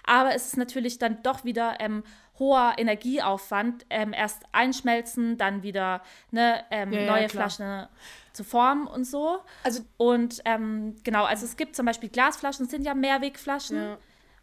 aber 0.05 0.35
es 0.35 0.47
ist 0.47 0.57
natürlich 0.57 0.99
dann 0.99 1.23
doch 1.23 1.43
wieder 1.43 1.75
ähm, 1.79 2.03
hoher 2.37 2.73
Energieaufwand. 2.77 3.85
Ähm, 3.89 4.13
erst 4.13 4.43
einschmelzen, 4.51 5.37
dann 5.37 5.63
wieder 5.63 6.01
ne, 6.31 6.63
ähm, 6.71 6.91
ja, 6.91 7.05
neue 7.05 7.23
ja, 7.23 7.29
Flaschen 7.29 7.87
zu 8.33 8.43
formen 8.43 8.87
und 8.87 9.05
so. 9.05 9.39
Also 9.63 9.83
und 9.97 10.41
ähm, 10.45 10.95
genau, 11.03 11.25
also 11.25 11.45
es 11.45 11.57
gibt 11.57 11.75
zum 11.75 11.85
Beispiel 11.85 12.09
Glasflaschen, 12.09 12.67
sind 12.67 12.85
ja 12.85 12.93
Mehrwegflaschen. 12.93 13.77
Ja. 13.77 13.97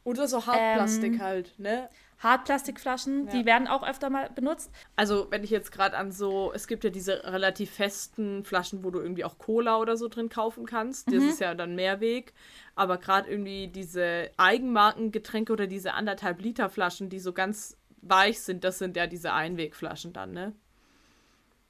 Oder 0.08 0.26
so 0.26 0.46
Hartplastik 0.46 1.14
ähm, 1.14 1.20
halt, 1.20 1.58
ne? 1.58 1.88
Hartplastikflaschen, 2.20 3.26
ja. 3.26 3.32
die 3.32 3.46
werden 3.46 3.68
auch 3.68 3.86
öfter 3.86 4.10
mal 4.10 4.28
benutzt. 4.30 4.72
Also, 4.96 5.28
wenn 5.30 5.44
ich 5.44 5.50
jetzt 5.50 5.70
gerade 5.70 5.96
an 5.96 6.10
so, 6.10 6.52
es 6.52 6.66
gibt 6.66 6.82
ja 6.82 6.90
diese 6.90 7.22
relativ 7.24 7.70
festen 7.70 8.42
Flaschen, 8.44 8.82
wo 8.82 8.90
du 8.90 8.98
irgendwie 8.98 9.24
auch 9.24 9.38
Cola 9.38 9.78
oder 9.78 9.96
so 9.96 10.08
drin 10.08 10.28
kaufen 10.28 10.66
kannst. 10.66 11.08
Mhm. 11.08 11.14
Das 11.14 11.24
ist 11.24 11.40
ja 11.40 11.54
dann 11.54 11.76
Mehrweg. 11.76 12.32
Aber 12.74 12.98
gerade 12.98 13.30
irgendwie 13.30 13.68
diese 13.68 14.30
Eigenmarkengetränke 14.36 15.52
oder 15.52 15.68
diese 15.68 15.94
anderthalb 15.94 16.40
Liter 16.40 16.68
Flaschen, 16.68 17.08
die 17.08 17.20
so 17.20 17.32
ganz 17.32 17.76
weich 18.02 18.40
sind, 18.40 18.64
das 18.64 18.78
sind 18.78 18.96
ja 18.96 19.06
diese 19.06 19.32
Einwegflaschen 19.32 20.12
dann, 20.12 20.32
ne? 20.32 20.54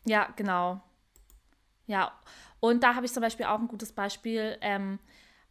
Ja, 0.06 0.28
genau. 0.36 0.80
Ja, 1.86 2.12
und 2.60 2.82
da 2.82 2.94
habe 2.94 3.04
ich 3.04 3.12
zum 3.12 3.22
Beispiel 3.22 3.46
auch 3.46 3.58
ein 3.58 3.68
gutes 3.68 3.92
Beispiel. 3.92 4.56
Ähm, 4.60 4.98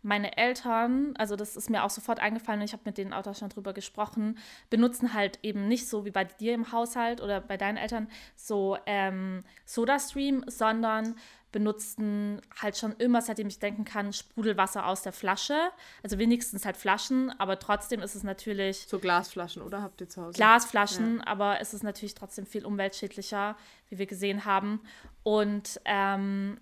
meine 0.07 0.37
Eltern, 0.37 1.13
also 1.17 1.35
das 1.35 1.55
ist 1.55 1.69
mir 1.69 1.83
auch 1.83 1.89
sofort 1.89 2.19
eingefallen, 2.19 2.61
ich 2.61 2.73
habe 2.73 2.83
mit 2.85 2.97
denen 2.97 3.13
auch 3.13 3.35
schon 3.35 3.49
drüber 3.49 3.73
gesprochen, 3.73 4.37
benutzen 4.69 5.13
halt 5.13 5.39
eben 5.43 5.67
nicht 5.67 5.87
so 5.87 6.05
wie 6.05 6.11
bei 6.11 6.23
dir 6.23 6.53
im 6.53 6.71
Haushalt 6.71 7.21
oder 7.21 7.41
bei 7.41 7.57
deinen 7.57 7.77
Eltern 7.77 8.07
so 8.35 8.77
ähm, 8.85 9.43
SodaStream, 9.65 10.45
sondern 10.47 11.15
benutzten 11.51 12.41
halt 12.61 12.77
schon 12.77 12.93
immer, 12.99 13.21
seitdem 13.21 13.47
ich 13.47 13.59
denken 13.59 13.83
kann, 13.85 14.13
Sprudelwasser 14.13 14.85
aus 14.85 15.01
der 15.01 15.13
Flasche. 15.13 15.71
Also 16.03 16.19
wenigstens 16.19 16.65
halt 16.65 16.77
Flaschen, 16.77 17.31
aber 17.39 17.59
trotzdem 17.59 18.01
ist 18.01 18.15
es 18.15 18.23
natürlich. 18.23 18.85
So 18.87 18.99
Glasflaschen, 18.99 19.61
oder 19.61 19.81
habt 19.81 19.99
ihr 20.01 20.09
zu 20.09 20.21
Hause? 20.21 20.33
Glasflaschen, 20.33 21.17
ja. 21.17 21.27
aber 21.27 21.59
es 21.59 21.73
ist 21.73 21.83
natürlich 21.83 22.15
trotzdem 22.15 22.45
viel 22.45 22.65
umweltschädlicher, 22.65 23.55
wie 23.89 23.97
wir 23.97 24.05
gesehen 24.05 24.45
haben. 24.45 24.81
Und 25.23 25.81
ähm, 25.85 26.59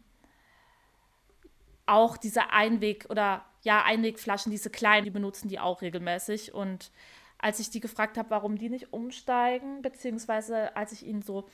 auch 1.85 2.17
diese 2.17 2.51
Einweg- 2.51 3.09
oder 3.09 3.45
ja, 3.61 3.83
Einwegflaschen, 3.83 4.51
diese 4.51 4.69
kleinen, 4.69 5.05
die 5.05 5.11
benutzen 5.11 5.49
die 5.49 5.59
auch 5.59 5.81
regelmäßig. 5.81 6.53
Und 6.53 6.91
als 7.37 7.59
ich 7.59 7.69
die 7.69 7.79
gefragt 7.79 8.17
habe, 8.17 8.29
warum 8.29 8.57
die 8.57 8.69
nicht 8.69 8.93
umsteigen, 8.93 9.81
beziehungsweise 9.81 10.75
als 10.75 10.91
ich 10.91 11.05
ihnen 11.05 11.21
so 11.21 11.47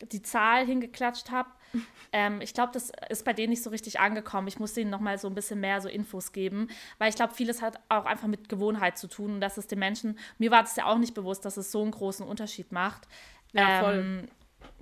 die 0.00 0.22
Zahl 0.22 0.66
hingeklatscht 0.66 1.30
habe, 1.30 1.50
ähm, 2.12 2.40
ich 2.40 2.54
glaube, 2.54 2.72
das 2.72 2.92
ist 3.08 3.24
bei 3.24 3.32
denen 3.32 3.50
nicht 3.50 3.62
so 3.62 3.70
richtig 3.70 4.00
angekommen. 4.00 4.48
Ich 4.48 4.58
musste 4.58 4.80
ihnen 4.80 4.90
nochmal 4.90 5.18
so 5.18 5.28
ein 5.28 5.34
bisschen 5.34 5.60
mehr 5.60 5.80
so 5.80 5.88
Infos 5.88 6.32
geben, 6.32 6.68
weil 6.98 7.10
ich 7.10 7.16
glaube, 7.16 7.34
vieles 7.34 7.62
hat 7.62 7.78
auch 7.88 8.04
einfach 8.04 8.28
mit 8.28 8.48
Gewohnheit 8.48 8.98
zu 8.98 9.06
tun 9.06 9.34
und 9.34 9.40
dass 9.40 9.58
es 9.58 9.66
den 9.66 9.78
Menschen, 9.78 10.18
mir 10.38 10.50
war 10.50 10.62
das 10.62 10.76
ja 10.76 10.86
auch 10.86 10.98
nicht 10.98 11.14
bewusst, 11.14 11.44
dass 11.44 11.56
es 11.56 11.70
so 11.70 11.82
einen 11.82 11.92
großen 11.92 12.26
Unterschied 12.26 12.72
macht. 12.72 13.06
Ja, 13.52 13.82
voll. 13.82 13.98
Ähm, 13.98 14.28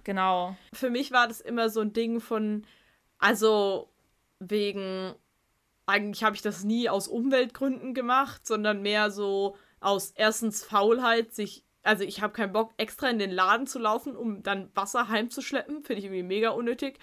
genau. 0.04 0.56
Für 0.72 0.90
mich 0.90 1.12
war 1.12 1.28
das 1.28 1.40
immer 1.40 1.68
so 1.68 1.80
ein 1.80 1.92
Ding 1.92 2.20
von, 2.20 2.64
also 3.18 3.88
wegen, 4.38 5.14
eigentlich 5.86 6.24
habe 6.24 6.36
ich 6.36 6.42
das 6.42 6.64
nie 6.64 6.88
aus 6.88 7.08
Umweltgründen 7.08 7.94
gemacht, 7.94 8.46
sondern 8.46 8.82
mehr 8.82 9.10
so 9.10 9.56
aus 9.80 10.12
erstens 10.16 10.64
Faulheit, 10.64 11.34
sich, 11.34 11.64
also 11.82 12.04
ich 12.04 12.22
habe 12.22 12.32
keinen 12.32 12.52
Bock, 12.52 12.72
extra 12.76 13.08
in 13.08 13.18
den 13.18 13.30
Laden 13.30 13.66
zu 13.66 13.78
laufen, 13.78 14.16
um 14.16 14.42
dann 14.42 14.70
Wasser 14.74 15.08
heimzuschleppen, 15.08 15.84
finde 15.84 16.00
ich 16.00 16.04
irgendwie 16.06 16.22
mega 16.22 16.50
unnötig. 16.50 16.98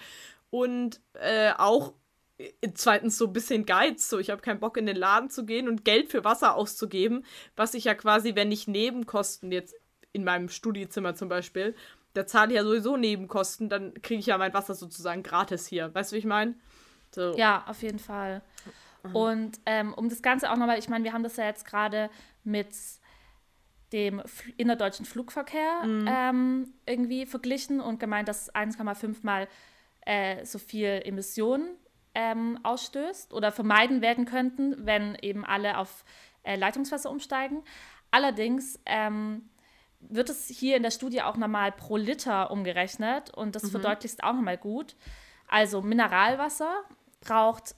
Und 0.50 1.00
äh, 1.14 1.52
auch 1.56 1.94
äh, 2.38 2.50
zweitens 2.74 3.16
so 3.16 3.26
ein 3.26 3.32
bisschen 3.32 3.66
Geiz, 3.66 4.08
so 4.08 4.18
ich 4.18 4.30
habe 4.30 4.42
keinen 4.42 4.60
Bock 4.60 4.76
in 4.76 4.86
den 4.86 4.96
Laden 4.96 5.30
zu 5.30 5.44
gehen 5.46 5.68
und 5.68 5.84
Geld 5.84 6.10
für 6.10 6.24
Wasser 6.24 6.54
auszugeben, 6.54 7.24
was 7.56 7.74
ich 7.74 7.84
ja 7.84 7.94
quasi, 7.94 8.34
wenn 8.34 8.52
ich 8.52 8.68
Nebenkosten 8.68 9.52
jetzt 9.52 9.74
in 10.12 10.24
meinem 10.24 10.48
Studiezimmer 10.48 11.14
zum 11.14 11.28
Beispiel, 11.28 11.74
da 12.14 12.26
zahle 12.26 12.52
ich 12.52 12.56
ja 12.56 12.64
sowieso 12.64 12.96
Nebenkosten, 12.96 13.68
dann 13.68 13.94
kriege 14.02 14.20
ich 14.20 14.26
ja 14.26 14.38
mein 14.38 14.54
Wasser 14.54 14.74
sozusagen 14.74 15.22
gratis 15.22 15.66
hier. 15.66 15.92
Weißt 15.94 16.12
du, 16.12 16.14
wie 16.14 16.20
ich 16.20 16.24
meine? 16.24 16.54
So. 17.14 17.34
Ja, 17.36 17.64
auf 17.66 17.82
jeden 17.82 17.98
Fall. 17.98 18.42
Mhm. 19.02 19.16
Und 19.16 19.60
ähm, 19.66 19.94
um 19.94 20.08
das 20.08 20.22
Ganze 20.22 20.50
auch 20.50 20.56
nochmal, 20.56 20.78
ich 20.78 20.88
meine, 20.88 21.04
wir 21.04 21.12
haben 21.12 21.22
das 21.22 21.36
ja 21.36 21.44
jetzt 21.44 21.64
gerade 21.64 22.10
mit 22.42 22.74
dem 23.92 24.22
innerdeutschen 24.56 25.06
Flugverkehr 25.06 25.84
mhm. 25.84 26.08
ähm, 26.08 26.74
irgendwie 26.86 27.26
verglichen 27.26 27.80
und 27.80 28.00
gemeint, 28.00 28.28
dass 28.28 28.52
1,5 28.54 29.18
mal 29.22 29.46
äh, 30.04 30.44
so 30.44 30.58
viel 30.58 31.00
Emissionen 31.04 31.76
ähm, 32.14 32.58
ausstößt 32.62 33.32
oder 33.32 33.52
vermeiden 33.52 34.00
werden 34.00 34.24
könnten, 34.24 34.86
wenn 34.86 35.16
eben 35.22 35.44
alle 35.44 35.78
auf 35.78 36.04
äh, 36.42 36.56
Leitungswasser 36.56 37.10
umsteigen. 37.10 37.62
Allerdings 38.10 38.80
ähm, 38.86 39.48
wird 40.00 40.28
es 40.28 40.48
hier 40.48 40.76
in 40.76 40.82
der 40.82 40.90
Studie 40.90 41.22
auch 41.22 41.36
nochmal 41.36 41.72
pro 41.72 41.96
Liter 41.96 42.50
umgerechnet 42.50 43.30
und 43.30 43.54
das 43.54 43.64
mhm. 43.64 43.70
verdeutlicht 43.70 44.22
auch 44.24 44.34
nochmal 44.34 44.58
gut. 44.58 44.96
Also 45.48 45.82
Mineralwasser 45.82 46.84
braucht 47.24 47.74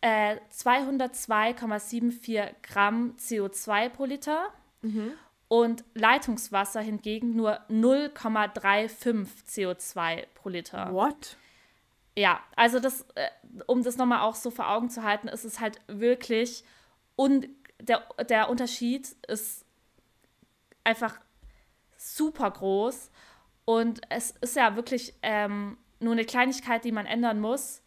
äh, 0.00 0.36
202,74 0.52 2.54
Gramm 2.62 3.16
CO2 3.18 3.88
pro 3.90 4.04
Liter 4.04 4.48
mhm. 4.82 5.12
und 5.48 5.84
Leitungswasser 5.94 6.80
hingegen 6.80 7.36
nur 7.36 7.60
0,35 7.68 9.28
CO2 9.48 10.26
pro 10.34 10.48
Liter. 10.48 10.92
What? 10.92 11.36
Ja, 12.16 12.40
also 12.56 12.80
das, 12.80 13.02
äh, 13.14 13.28
um 13.66 13.82
das 13.82 13.96
nochmal 13.96 14.22
auch 14.22 14.34
so 14.34 14.50
vor 14.50 14.70
Augen 14.70 14.88
zu 14.88 15.02
halten, 15.02 15.28
ist 15.28 15.44
es 15.44 15.60
halt 15.60 15.80
wirklich 15.86 16.64
und 17.14 17.48
der, 17.80 18.02
der 18.28 18.48
Unterschied 18.48 19.08
ist 19.28 19.66
einfach 20.84 21.20
super 21.98 22.50
groß 22.50 23.10
und 23.64 24.00
es 24.08 24.30
ist 24.40 24.56
ja 24.56 24.76
wirklich 24.76 25.14
ähm, 25.22 25.76
nur 26.00 26.12
eine 26.12 26.24
Kleinigkeit, 26.24 26.84
die 26.84 26.92
man 26.92 27.04
ändern 27.04 27.40
muss 27.40 27.82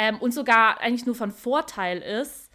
ähm, 0.00 0.16
und 0.18 0.32
sogar 0.32 0.80
eigentlich 0.80 1.04
nur 1.04 1.14
von 1.14 1.30
Vorteil 1.30 1.98
ist. 1.98 2.50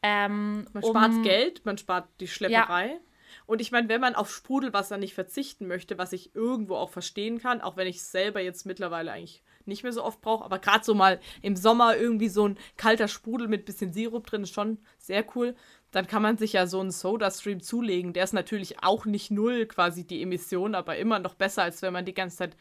Ähm, 0.00 0.68
man 0.72 0.84
spart 0.84 1.12
um, 1.12 1.22
Geld, 1.24 1.66
man 1.66 1.76
spart 1.76 2.08
die 2.20 2.28
Schlepperei. 2.28 2.86
Ja. 2.86 2.98
Und 3.46 3.60
ich 3.60 3.72
meine, 3.72 3.88
wenn 3.88 4.00
man 4.00 4.14
auf 4.14 4.30
Sprudelwasser 4.30 4.96
nicht 4.96 5.12
verzichten 5.12 5.66
möchte, 5.66 5.98
was 5.98 6.12
ich 6.12 6.36
irgendwo 6.36 6.76
auch 6.76 6.90
verstehen 6.90 7.40
kann, 7.40 7.60
auch 7.60 7.76
wenn 7.76 7.88
ich 7.88 7.96
es 7.96 8.12
selber 8.12 8.40
jetzt 8.40 8.64
mittlerweile 8.64 9.10
eigentlich 9.10 9.42
nicht 9.64 9.82
mehr 9.82 9.92
so 9.92 10.04
oft 10.04 10.20
brauche, 10.20 10.44
aber 10.44 10.60
gerade 10.60 10.84
so 10.84 10.94
mal 10.94 11.18
im 11.42 11.56
Sommer 11.56 11.96
irgendwie 11.96 12.28
so 12.28 12.46
ein 12.46 12.58
kalter 12.76 13.08
Sprudel 13.08 13.48
mit 13.48 13.64
bisschen 13.64 13.92
Sirup 13.92 14.24
drin 14.28 14.44
ist 14.44 14.54
schon 14.54 14.78
sehr 14.96 15.24
cool. 15.34 15.56
Dann 15.90 16.06
kann 16.06 16.22
man 16.22 16.38
sich 16.38 16.52
ja 16.52 16.68
so 16.68 16.78
einen 16.78 16.92
Soda-Stream 16.92 17.60
zulegen. 17.60 18.12
Der 18.12 18.22
ist 18.22 18.34
natürlich 18.34 18.84
auch 18.84 19.04
nicht 19.04 19.32
null 19.32 19.66
quasi 19.66 20.06
die 20.06 20.22
Emission, 20.22 20.76
aber 20.76 20.96
immer 20.96 21.18
noch 21.18 21.34
besser, 21.34 21.64
als 21.64 21.82
wenn 21.82 21.92
man 21.92 22.04
die 22.04 22.14
ganze 22.14 22.36
Zeit 22.36 22.56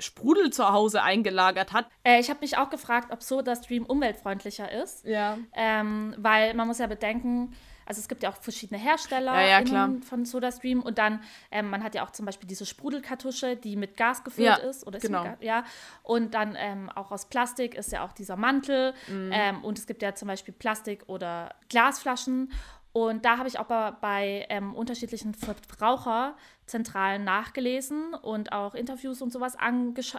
Sprudel 0.00 0.50
zu 0.50 0.70
Hause 0.70 1.02
eingelagert 1.02 1.72
hat. 1.72 1.86
Äh, 2.04 2.20
ich 2.20 2.30
habe 2.30 2.40
mich 2.40 2.56
auch 2.58 2.70
gefragt, 2.70 3.12
ob 3.12 3.22
SodaStream 3.22 3.84
umweltfreundlicher 3.84 4.70
ist. 4.70 5.04
Ja. 5.04 5.38
Ähm, 5.54 6.14
weil 6.18 6.54
man 6.54 6.66
muss 6.66 6.78
ja 6.78 6.86
bedenken, 6.86 7.54
also 7.90 7.98
es 7.98 8.08
gibt 8.08 8.22
ja 8.22 8.30
auch 8.30 8.36
verschiedene 8.36 8.78
Hersteller 8.78 9.34
ja, 9.34 9.60
ja, 9.60 9.90
von 10.08 10.24
SodaStream 10.24 10.80
und 10.80 10.98
dann, 10.98 11.20
ähm, 11.50 11.70
man 11.70 11.82
hat 11.82 11.96
ja 11.96 12.04
auch 12.04 12.10
zum 12.10 12.24
Beispiel 12.24 12.48
diese 12.48 12.64
Sprudelkartusche, 12.64 13.56
die 13.56 13.74
mit 13.74 13.96
Gas 13.96 14.22
gefüllt 14.22 14.46
ja, 14.46 14.54
ist. 14.54 14.86
Oder 14.86 15.00
genau. 15.00 15.24
Gas, 15.24 15.38
ja. 15.40 15.64
Und 16.04 16.34
dann 16.34 16.54
ähm, 16.56 16.88
auch 16.88 17.10
aus 17.10 17.28
Plastik 17.28 17.74
ist 17.74 17.90
ja 17.90 18.04
auch 18.04 18.12
dieser 18.12 18.36
Mantel. 18.36 18.94
Mhm. 19.08 19.30
Ähm, 19.34 19.64
und 19.64 19.76
es 19.76 19.88
gibt 19.88 20.02
ja 20.02 20.14
zum 20.14 20.28
Beispiel 20.28 20.54
Plastik- 20.54 21.08
oder 21.08 21.52
Glasflaschen. 21.68 22.52
Und 22.92 23.24
da 23.24 23.38
habe 23.38 23.48
ich 23.48 23.58
auch 23.58 23.66
bei, 23.66 23.92
bei 23.92 24.46
ähm, 24.48 24.74
unterschiedlichen 24.74 25.34
Verbraucherzentralen 25.34 27.22
nachgelesen 27.22 28.14
und 28.14 28.52
auch 28.52 28.74
Interviews 28.74 29.22
und 29.22 29.32
sowas 29.32 29.56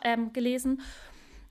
ähm, 0.04 0.34
gelesen. 0.34 0.82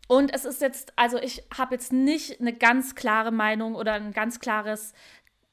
Und 0.09 0.35
es 0.35 0.45
ist 0.45 0.61
jetzt, 0.61 0.93
also 0.97 1.19
ich 1.19 1.45
habe 1.57 1.75
jetzt 1.75 1.93
nicht 1.93 2.41
eine 2.41 2.53
ganz 2.53 2.95
klare 2.95 3.31
Meinung 3.31 3.75
oder 3.75 3.93
ein 3.93 4.13
ganz 4.13 4.41
klares 4.41 4.93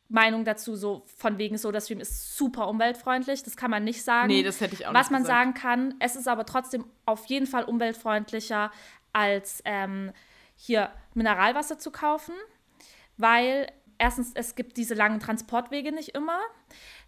Meinung 0.10 0.46
dazu, 0.46 0.76
so 0.76 1.04
von 1.18 1.38
wegen 1.38 1.58
so, 1.58 1.72
das 1.72 1.86
Stream 1.86 2.00
ist 2.00 2.38
super 2.38 2.68
umweltfreundlich. 2.70 3.44
Das 3.44 3.58
kann 3.58 3.70
man 3.70 3.84
nicht 3.84 4.04
sagen. 4.04 4.28
Nee, 4.28 4.44
das 4.44 4.62
hätte 4.62 4.74
ich 4.74 4.88
auch 4.88 4.94
Was 4.94 5.08
nicht 5.08 5.12
man 5.12 5.22
gesagt. 5.24 5.38
sagen 5.38 5.54
kann, 5.54 5.96
es 6.00 6.16
ist 6.16 6.28
aber 6.28 6.46
trotzdem 6.46 6.86
auf 7.06 7.26
jeden 7.26 7.46
Fall 7.46 7.66
umweltfreundlicher, 7.66 8.72
als 9.12 9.62
ähm, 9.66 10.14
hier 10.56 10.92
Mineralwasser 11.14 11.78
zu 11.78 11.92
kaufen, 11.92 12.34
weil 13.18 13.68
erstens, 13.98 14.32
es 14.34 14.56
gibt 14.56 14.78
diese 14.78 14.94
langen 14.94 15.20
Transportwege 15.20 15.92
nicht 15.92 16.10
immer. 16.10 16.40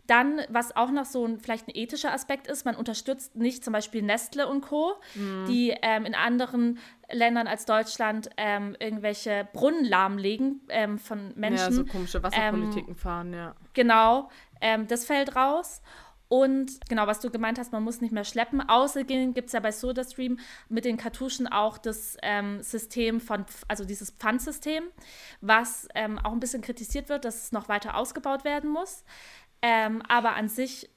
Dann, 0.07 0.41
was 0.49 0.75
auch 0.75 0.89
noch 0.89 1.05
so 1.05 1.23
ein, 1.23 1.39
vielleicht 1.39 1.67
ein 1.67 1.75
ethischer 1.75 2.11
Aspekt 2.11 2.47
ist, 2.47 2.65
man 2.65 2.75
unterstützt 2.75 3.35
nicht 3.35 3.63
zum 3.63 3.73
Beispiel 3.73 4.01
Nestle 4.01 4.47
und 4.47 4.61
Co., 4.61 4.95
Mhm. 5.13 5.45
die 5.45 5.75
ähm, 5.83 6.05
in 6.05 6.15
anderen 6.15 6.79
Ländern 7.11 7.45
als 7.47 7.65
Deutschland 7.65 8.29
ähm, 8.37 8.75
irgendwelche 8.79 9.47
Brunnen 9.53 9.85
lahmlegen 9.85 10.61
ähm, 10.69 10.97
von 10.97 11.33
Menschen. 11.35 11.57
Ja, 11.57 11.71
so 11.71 11.85
komische 11.85 12.23
Wasserpolitiken 12.23 12.95
fahren, 12.95 13.33
ja. 13.33 13.55
Genau, 13.73 14.29
ähm, 14.61 14.87
das 14.87 15.05
fällt 15.05 15.35
raus. 15.35 15.81
Und 16.29 16.79
genau, 16.87 17.07
was 17.07 17.19
du 17.19 17.31
gemeint 17.31 17.57
hast, 17.57 17.71
man 17.71 17.83
muss 17.83 18.01
nicht 18.01 18.11
mehr 18.11 18.23
schleppen. 18.23 18.61
Außerdem 18.61 19.33
gibt 19.33 19.47
es 19.47 19.53
ja 19.53 19.59
bei 19.59 19.71
SodaStream 19.71 20.39
mit 20.69 20.85
den 20.85 20.95
Kartuschen 20.95 21.47
auch 21.47 21.77
das 21.79 22.17
ähm, 22.21 22.61
System 22.61 23.19
von, 23.19 23.45
also 23.67 23.83
dieses 23.83 24.11
Pfandsystem, 24.11 24.83
was 25.41 25.87
ähm, 25.95 26.19
auch 26.19 26.31
ein 26.31 26.39
bisschen 26.39 26.61
kritisiert 26.61 27.09
wird, 27.09 27.25
dass 27.25 27.43
es 27.43 27.51
noch 27.51 27.67
weiter 27.67 27.97
ausgebaut 27.97 28.43
werden 28.45 28.69
muss. 28.69 29.03
Ähm, 29.63 30.03
aber 30.07 30.35
an 30.35 30.47
sich 30.49 30.89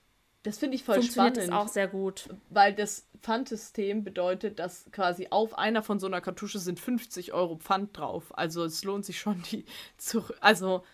Das 0.43 0.59
finde 0.59 0.77
ich 0.77 0.85
voll 0.85 0.97
funktioniert 0.97 1.37
spannend. 1.37 1.51
es 1.51 1.51
auch 1.51 1.69
sehr 1.69 1.89
gut. 1.89 2.29
Weil 2.51 2.75
das 2.75 3.09
Pfandsystem 3.23 4.05
bedeutet, 4.05 4.59
dass 4.59 4.85
quasi 4.93 5.29
auf 5.31 5.57
einer 5.57 5.83
von 5.83 5.99
so 5.99 6.07
einer 6.09 6.21
Kartusche 6.21 6.59
sind 6.59 6.79
50 6.79 7.33
Euro 7.33 7.57
Pfand 7.57 7.97
drauf. 7.97 8.37
Also 8.37 8.65
es 8.65 8.85
lohnt 8.85 9.05
sich 9.07 9.19
schon, 9.19 9.43
die 9.51 9.65
zu. 9.97 10.25
Also 10.41 10.85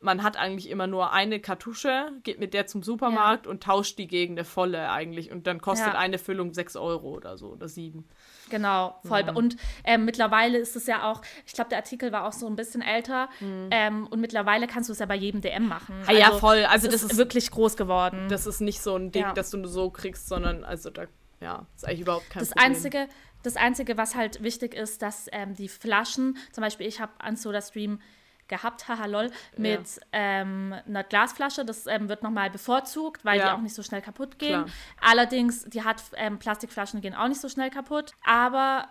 man 0.00 0.22
hat 0.22 0.36
eigentlich 0.36 0.70
immer 0.70 0.86
nur 0.86 1.12
eine 1.12 1.40
Kartusche, 1.40 2.12
geht 2.22 2.38
mit 2.38 2.54
der 2.54 2.68
zum 2.68 2.84
Supermarkt 2.84 3.48
und 3.48 3.64
tauscht 3.64 3.98
die 3.98 4.06
gegen 4.06 4.34
eine 4.34 4.44
volle 4.44 4.90
eigentlich. 4.90 5.32
Und 5.32 5.48
dann 5.48 5.60
kostet 5.60 5.94
Ja. 5.94 5.98
eine 5.98 6.18
Füllung 6.18 6.54
6 6.54 6.76
Euro 6.76 7.08
oder 7.16 7.36
so 7.36 7.48
oder 7.48 7.68
7. 7.68 8.06
Genau, 8.48 8.98
voll. 9.04 9.24
Ja. 9.26 9.32
Und 9.32 9.56
ähm, 9.82 10.04
mittlerweile 10.04 10.56
ist 10.58 10.76
es 10.76 10.86
ja 10.86 11.10
auch, 11.10 11.20
ich 11.46 11.52
glaube, 11.52 11.70
der 11.70 11.78
Artikel 11.78 12.12
war 12.12 12.26
auch 12.28 12.32
so 12.32 12.46
ein 12.46 12.54
bisschen 12.54 12.80
älter. 12.80 13.28
Ähm, 13.40 14.06
und 14.06 14.20
mittlerweile 14.20 14.68
kannst 14.68 14.88
du 14.88 14.92
es 14.92 15.00
ja 15.00 15.06
bei 15.06 15.16
jedem 15.16 15.40
DM 15.40 15.66
machen. 15.66 15.96
Ah 16.06 16.12
ja, 16.12 16.30
voll. 16.30 16.64
Also 16.66 16.86
das, 16.86 17.02
ist 17.02 17.12
ist- 17.12 17.18
wirklich 17.18 17.50
groß 17.50 17.76
geworden. 17.76 18.28
Das 18.28 18.46
ist 18.46 18.60
nicht 18.60 18.80
so 18.80 18.94
ein 18.94 19.10
Ding, 19.10 19.22
Ja. 19.22 19.32
das 19.32 19.50
du 19.50 19.56
nur 19.58 19.68
so 19.68 19.90
kriegst, 19.90 20.28
sondern 20.28 20.62
also 20.64 20.90
da, 20.90 21.06
ja, 21.40 21.66
ist 21.74 21.84
eigentlich 21.86 22.00
überhaupt 22.02 22.30
kein 22.30 22.38
Das 22.40 22.50
Problem. 22.50 22.66
Einzige, 22.72 23.08
das 23.42 23.56
Einzige, 23.56 23.96
was 23.96 24.14
halt 24.14 24.42
wichtig 24.44 24.74
ist, 24.74 25.02
dass 25.02 25.26
ähm, 25.32 25.54
die 25.54 25.68
Flaschen, 25.68 26.36
zum 26.52 26.62
Beispiel 26.62 26.86
ich 26.86 27.00
habe 27.00 27.12
an 27.18 27.36
SodaStream 27.36 28.00
gehabt, 28.48 28.88
haha 28.88 29.06
lol, 29.06 29.30
mit 29.56 30.00
ähm, 30.12 30.74
einer 30.86 31.04
Glasflasche. 31.04 31.64
Das 31.64 31.86
ähm, 31.86 32.08
wird 32.08 32.22
nochmal 32.22 32.50
bevorzugt, 32.50 33.24
weil 33.24 33.38
die 33.38 33.44
Ja. 33.46 33.54
auch 33.54 33.60
nicht 33.60 33.74
so 33.74 33.82
schnell 33.82 34.02
kaputt 34.02 34.38
gehen. 34.38 34.64
Klar. 34.64 34.66
Allerdings, 35.00 35.64
die 35.64 35.84
hat 35.84 36.02
ähm, 36.16 36.38
Plastikflaschen 36.38 37.00
gehen 37.00 37.14
auch 37.14 37.28
nicht 37.28 37.40
so 37.40 37.48
schnell 37.48 37.70
kaputt. 37.70 38.12
Aber 38.24 38.88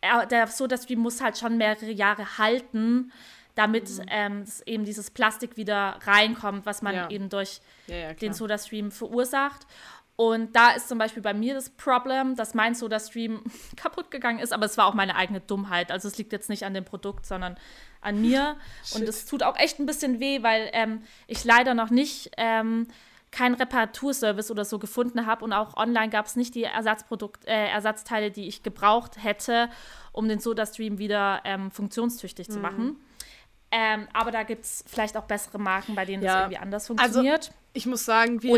äh, 0.00 0.26
der 0.28 0.46
SodaStream 0.46 1.00
muss 1.00 1.20
halt 1.20 1.36
schon 1.38 1.56
mehrere 1.56 1.90
Jahre 1.90 2.38
halten, 2.38 3.12
damit 3.54 3.88
Mhm. 3.90 4.04
ähm, 4.08 4.44
eben 4.66 4.84
dieses 4.84 5.10
Plastik 5.10 5.56
wieder 5.56 5.98
reinkommt, 6.06 6.64
was 6.64 6.80
man 6.82 6.94
Ja. 6.94 7.10
eben 7.10 7.28
durch 7.28 7.60
Ja, 7.88 7.96
ja, 7.96 8.08
den 8.10 8.16
klar. 8.16 8.34
SodaStream 8.34 8.92
verursacht. 8.92 9.66
Und 10.20 10.56
da 10.56 10.70
ist 10.72 10.88
zum 10.88 10.98
Beispiel 10.98 11.22
bei 11.22 11.32
mir 11.32 11.54
das 11.54 11.70
Problem, 11.70 12.34
dass 12.34 12.52
mein 12.52 12.74
SodaStream 12.74 13.40
kaputt 13.76 14.10
gegangen 14.10 14.40
ist, 14.40 14.52
aber 14.52 14.66
es 14.66 14.76
war 14.76 14.86
auch 14.86 14.94
meine 14.94 15.14
eigene 15.14 15.38
Dummheit. 15.40 15.92
Also 15.92 16.08
es 16.08 16.18
liegt 16.18 16.32
jetzt 16.32 16.48
nicht 16.48 16.64
an 16.64 16.74
dem 16.74 16.84
Produkt, 16.84 17.24
sondern 17.24 17.56
an 18.00 18.20
mir. 18.20 18.56
Und 18.96 19.02
es 19.02 19.26
tut 19.26 19.44
auch 19.44 19.56
echt 19.56 19.78
ein 19.78 19.86
bisschen 19.86 20.18
weh, 20.18 20.42
weil 20.42 20.70
ähm, 20.72 21.02
ich 21.28 21.44
leider 21.44 21.74
noch 21.74 21.90
nicht 21.90 22.32
ähm, 22.36 22.88
keinen 23.30 23.54
Reparaturservice 23.54 24.50
oder 24.50 24.64
so 24.64 24.80
gefunden 24.80 25.24
habe 25.24 25.44
und 25.44 25.52
auch 25.52 25.76
online 25.76 26.08
gab 26.08 26.26
es 26.26 26.34
nicht 26.34 26.54
die 26.54 26.64
Ersatzprodukt, 26.64 27.44
äh, 27.46 27.68
Ersatzteile, 27.68 28.32
die 28.32 28.48
ich 28.48 28.62
gebraucht 28.62 29.22
hätte, 29.22 29.68
um 30.12 30.28
den 30.28 30.40
SodaStream 30.40 30.98
wieder 30.98 31.42
ähm, 31.44 31.70
funktionstüchtig 31.70 32.48
Mhm. 32.48 32.52
zu 32.52 32.58
machen. 32.58 32.96
Ähm, 33.70 34.08
aber 34.14 34.30
da 34.32 34.42
gibt 34.42 34.64
es 34.64 34.82
vielleicht 34.88 35.16
auch 35.16 35.24
bessere 35.24 35.58
Marken, 35.58 35.94
bei 35.94 36.06
denen 36.06 36.22
Ja, 36.22 36.32
das 36.34 36.42
irgendwie 36.44 36.58
anders 36.58 36.90
also 36.90 36.96
funktioniert. 36.96 37.52
Ich 37.74 37.86
muss 37.86 38.04
sagen, 38.04 38.42
wir 38.42 38.50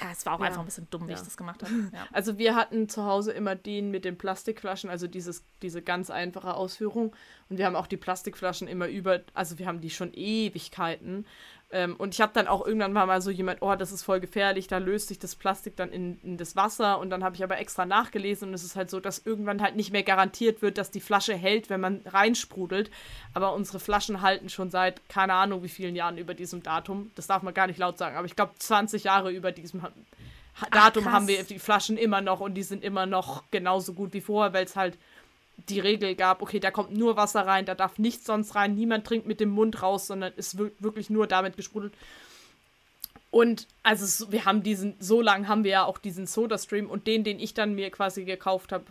ja, 0.00 0.10
es 0.12 0.24
war 0.26 0.34
auch 0.34 0.40
Ja. 0.40 0.46
einfach 0.46 0.60
ein 0.60 0.64
bisschen 0.66 0.88
dumm, 0.90 1.06
wie 1.06 1.12
Ja. 1.12 1.16
ich 1.18 1.22
das 1.24 1.36
gemacht 1.36 1.62
habe. 1.62 1.72
Ja. 1.94 2.06
Also 2.12 2.38
wir 2.38 2.54
hatten 2.56 2.88
zu 2.88 3.04
Hause 3.04 3.32
immer 3.32 3.54
den 3.54 3.90
mit 3.90 4.04
den 4.04 4.16
Plastikflaschen, 4.18 4.90
also 4.90 5.06
dieses, 5.06 5.44
diese 5.62 5.82
ganz 5.82 6.10
einfache 6.10 6.54
Ausführung. 6.54 7.14
Und 7.50 7.58
wir 7.58 7.66
haben 7.66 7.76
auch 7.76 7.86
die 7.86 7.96
Plastikflaschen 7.96 8.68
immer 8.68 8.88
über, 8.88 9.20
also 9.34 9.58
wir 9.58 9.66
haben 9.66 9.80
die 9.80 9.90
schon 9.90 10.12
Ewigkeiten. 10.12 11.26
Ähm, 11.70 11.96
und 11.96 12.14
ich 12.14 12.20
habe 12.20 12.32
dann 12.34 12.48
auch 12.48 12.66
irgendwann 12.66 12.94
war 12.94 13.06
mal 13.06 13.20
so 13.20 13.30
jemand, 13.30 13.60
oh, 13.60 13.74
das 13.74 13.92
ist 13.92 14.02
voll 14.02 14.20
gefährlich, 14.20 14.68
da 14.68 14.78
löst 14.78 15.08
sich 15.08 15.18
das 15.18 15.34
Plastik 15.34 15.76
dann 15.76 15.90
in, 15.90 16.18
in 16.22 16.36
das 16.38 16.56
Wasser. 16.56 16.98
Und 16.98 17.10
dann 17.10 17.22
habe 17.22 17.36
ich 17.36 17.44
aber 17.44 17.58
extra 17.58 17.84
nachgelesen 17.84 18.48
und 18.48 18.54
es 18.54 18.64
ist 18.64 18.76
halt 18.76 18.88
so, 18.88 19.00
dass 19.00 19.18
irgendwann 19.24 19.62
halt 19.62 19.76
nicht 19.76 19.92
mehr 19.92 20.02
garantiert 20.02 20.62
wird, 20.62 20.78
dass 20.78 20.90
die 20.90 21.00
Flasche 21.00 21.34
hält, 21.34 21.68
wenn 21.68 21.80
man 21.80 22.00
reinsprudelt. 22.06 22.90
Aber 23.34 23.52
unsere 23.54 23.80
Flaschen 23.80 24.22
halten 24.22 24.48
schon 24.48 24.70
seit 24.70 25.08
keine 25.08 25.34
Ahnung 25.34 25.62
wie 25.62 25.68
vielen 25.68 25.94
Jahren 25.96 26.16
über 26.16 26.34
diesem 26.34 26.62
Datum. 26.62 27.10
Das 27.14 27.26
darf 27.26 27.42
man 27.42 27.54
gar 27.54 27.66
nicht 27.66 27.78
laut 27.78 27.98
sagen, 27.98 28.16
aber 28.16 28.26
ich 28.26 28.36
glaube 28.36 28.52
20 28.58 29.04
Jahre 29.04 29.30
über 29.30 29.52
diesem 29.52 29.82
Datum 30.70 31.04
krass. 31.04 31.12
haben 31.12 31.28
wir 31.28 31.42
die 31.44 31.58
Flaschen 31.58 31.96
immer 31.96 32.20
noch 32.20 32.40
und 32.40 32.54
die 32.54 32.62
sind 32.62 32.82
immer 32.82 33.06
noch 33.06 33.44
genauso 33.50 33.92
gut 33.92 34.12
wie 34.12 34.20
vorher, 34.20 34.52
weil 34.52 34.64
es 34.64 34.74
halt 34.74 34.98
die 35.68 35.80
Regel 35.80 36.14
gab, 36.14 36.40
okay, 36.42 36.60
da 36.60 36.70
kommt 36.70 36.96
nur 36.96 37.16
Wasser 37.16 37.46
rein, 37.46 37.66
da 37.66 37.74
darf 37.74 37.98
nichts 37.98 38.24
sonst 38.24 38.54
rein, 38.54 38.74
niemand 38.74 39.06
trinkt 39.06 39.26
mit 39.26 39.40
dem 39.40 39.50
Mund 39.50 39.82
raus, 39.82 40.06
sondern 40.06 40.32
ist 40.34 40.56
wir- 40.58 40.70
wirklich 40.78 41.10
nur 41.10 41.26
damit 41.26 41.56
gesprudelt. 41.56 41.92
Und 43.30 43.66
also 43.82 44.06
so- 44.06 44.32
wir 44.32 44.44
haben 44.44 44.62
diesen, 44.62 44.94
so 45.00 45.20
lange 45.20 45.48
haben 45.48 45.64
wir 45.64 45.70
ja 45.70 45.84
auch 45.84 45.98
diesen 45.98 46.26
Soda-Stream 46.26 46.88
und 46.88 47.06
den, 47.06 47.24
den 47.24 47.38
ich 47.40 47.52
dann 47.54 47.74
mir 47.74 47.90
quasi 47.90 48.24
gekauft 48.24 48.72
habe, 48.72 48.84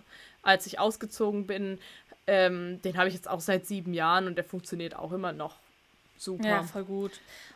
als 0.44 0.68
ich 0.68 0.80
ausgezogen 0.80 1.48
bin, 1.48 1.80
ähm, 2.28 2.82
den 2.84 2.98
habe 2.98 3.08
ich 3.08 3.16
jetzt 3.16 3.30
auch 3.30 3.40
seit 3.40 3.66
sieben 3.66 3.94
Jahren 3.94 4.28
und 4.28 4.36
der 4.36 4.44
funktioniert 4.44 4.96
auch 4.96 5.12
immer 5.12 5.32
noch 5.34 5.56
super. 6.18 6.48
ja, 6.48 6.64
voll 6.64 6.84
gut. 6.84 7.12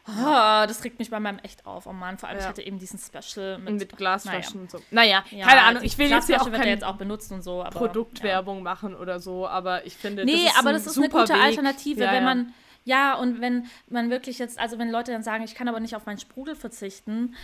Oh, 0.07 0.65
das 0.67 0.83
regt 0.83 0.97
mich 0.99 1.09
bei 1.11 1.19
meinem 1.19 1.39
echt 1.39 1.65
auf. 1.65 1.85
Oh 1.85 1.93
Mann, 1.93 2.17
vor 2.17 2.29
allem, 2.29 2.37
Ja. 2.39 2.43
ich 2.45 2.49
hatte 2.49 2.61
eben 2.63 2.79
diesen 2.79 2.99
Special 2.99 3.59
mit, 3.59 3.75
mit 3.79 3.97
Glasflaschen 3.97 4.53
Naja. 4.53 4.61
und 4.61 4.71
so. 4.71 4.79
Naja, 4.91 5.23
Ja, 5.31 5.45
keine 5.47 5.61
Ahnung, 5.61 5.83
ich 5.83 5.97
will 5.97 6.09
jetzt 6.09 6.25
hier 6.27 6.41
auch 6.41 6.47
ja 6.47 6.51
keine 6.57 6.69
jetzt 6.71 6.83
auch 6.83 6.95
benutzt 6.97 7.31
und 7.31 7.43
so, 7.43 7.61
aber 7.63 7.77
Produktwerbung 7.77 8.63
machen 8.63 8.95
oder 8.95 9.19
so, 9.19 9.47
aber 9.47 9.85
ich 9.85 9.95
finde, 9.95 10.25
Nee, 10.25 10.45
das 10.45 10.53
ist 10.53 10.59
aber 10.59 10.73
das 10.73 10.87
ist 10.87 10.97
eine 10.97 11.09
gute 11.09 11.33
Weg. 11.33 11.41
Alternative, 11.41 12.01
Ja, 12.01 12.07
wenn 12.11 12.23
ja. 12.23 12.33
man, 12.35 12.53
ja, 12.83 13.13
und 13.15 13.41
wenn 13.41 13.67
man 13.89 14.09
wirklich 14.09 14.39
jetzt, 14.39 14.57
also 14.59 14.79
wenn 14.79 14.89
Leute 14.89 15.11
dann 15.11 15.21
sagen, 15.23 15.43
ich 15.43 15.53
kann 15.53 15.67
aber 15.67 15.79
nicht 15.79 15.95
auf 15.95 16.05
meinen 16.07 16.17
Sprudel 16.19 16.55
verzichten, 16.55 17.35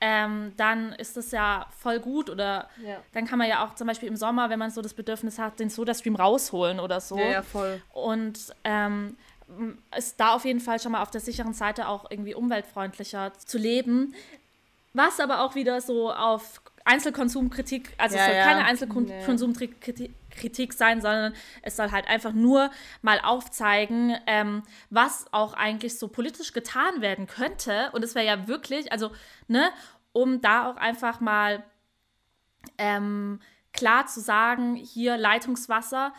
ähm, 0.00 0.52
dann 0.56 0.92
ist 0.92 1.16
das 1.16 1.30
ja 1.30 1.66
voll 1.78 1.98
gut 1.98 2.28
oder 2.28 2.68
Ja. 2.84 2.96
dann 3.12 3.26
kann 3.26 3.38
man 3.38 3.48
ja 3.48 3.64
auch 3.64 3.74
zum 3.74 3.86
Beispiel 3.86 4.08
im 4.08 4.16
Sommer, 4.16 4.50
wenn 4.50 4.58
man 4.58 4.70
so 4.70 4.82
das 4.82 4.92
Bedürfnis 4.94 5.38
hat, 5.38 5.58
den 5.60 5.70
Soda-Stream 5.70 6.16
rausholen 6.16 6.78
oder 6.78 7.00
so. 7.00 7.16
Ja, 7.18 7.26
ja, 7.26 7.42
voll. 7.42 7.80
Und 7.92 8.38
ähm, 8.64 9.16
ist 9.96 10.18
da 10.18 10.34
auf 10.34 10.44
jeden 10.44 10.60
Fall 10.60 10.80
schon 10.80 10.92
mal 10.92 11.02
auf 11.02 11.10
der 11.10 11.20
sicheren 11.20 11.54
Seite 11.54 11.88
auch 11.88 12.10
irgendwie 12.10 12.34
umweltfreundlicher 12.34 13.32
zu 13.34 13.58
leben. 13.58 14.14
Was 14.92 15.20
aber 15.20 15.40
auch 15.40 15.54
wieder 15.54 15.80
so 15.80 16.12
auf 16.12 16.60
Einzelkonsumkritik, 16.84 17.94
also 17.98 18.14
es 18.16 18.20
Ja, 18.20 18.26
soll 18.26 18.36
ja. 18.36 18.44
keine 18.44 18.62
Nee. 18.62 18.68
Einzelkonsumkritik 18.68 20.14
Kritik 20.34 20.72
sein, 20.72 21.00
sondern 21.00 21.32
es 21.62 21.76
soll 21.76 21.90
halt 21.90 22.08
einfach 22.08 22.32
nur 22.32 22.70
mal 23.02 23.20
aufzeigen, 23.20 24.16
ähm, 24.26 24.62
was 24.90 25.26
auch 25.32 25.54
eigentlich 25.54 25.98
so 25.98 26.08
politisch 26.08 26.52
getan 26.52 27.00
werden 27.00 27.26
könnte. 27.26 27.90
Und 27.92 28.02
es 28.02 28.14
wäre 28.14 28.26
ja 28.26 28.48
wirklich, 28.48 28.90
also, 28.92 29.12
ne, 29.48 29.70
um 30.12 30.40
da 30.40 30.68
auch 30.70 30.76
einfach 30.76 31.20
mal 31.20 31.62
ähm, 32.78 33.40
klar 33.72 34.06
zu 34.06 34.20
sagen, 34.20 34.76
hier 34.76 35.16
Leitungswasser 35.16 36.12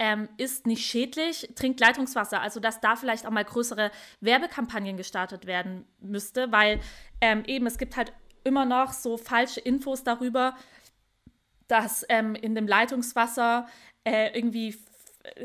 ähm, 0.00 0.28
ist 0.38 0.66
nicht 0.66 0.84
schädlich, 0.84 1.50
trinkt 1.54 1.78
Leitungswasser. 1.78 2.40
Also 2.40 2.58
dass 2.58 2.80
da 2.80 2.96
vielleicht 2.96 3.26
auch 3.26 3.30
mal 3.30 3.44
größere 3.44 3.92
Werbekampagnen 4.20 4.96
gestartet 4.96 5.46
werden 5.46 5.86
müsste, 6.00 6.50
weil 6.50 6.80
ähm, 7.20 7.44
eben 7.46 7.66
es 7.66 7.78
gibt 7.78 7.96
halt 7.96 8.12
immer 8.42 8.64
noch 8.64 8.92
so 8.92 9.18
falsche 9.18 9.60
Infos 9.60 10.02
darüber, 10.02 10.56
dass 11.68 12.04
ähm, 12.08 12.34
in 12.34 12.54
dem 12.54 12.66
Leitungswasser 12.66 13.68
äh, 14.04 14.36
irgendwie 14.36 14.74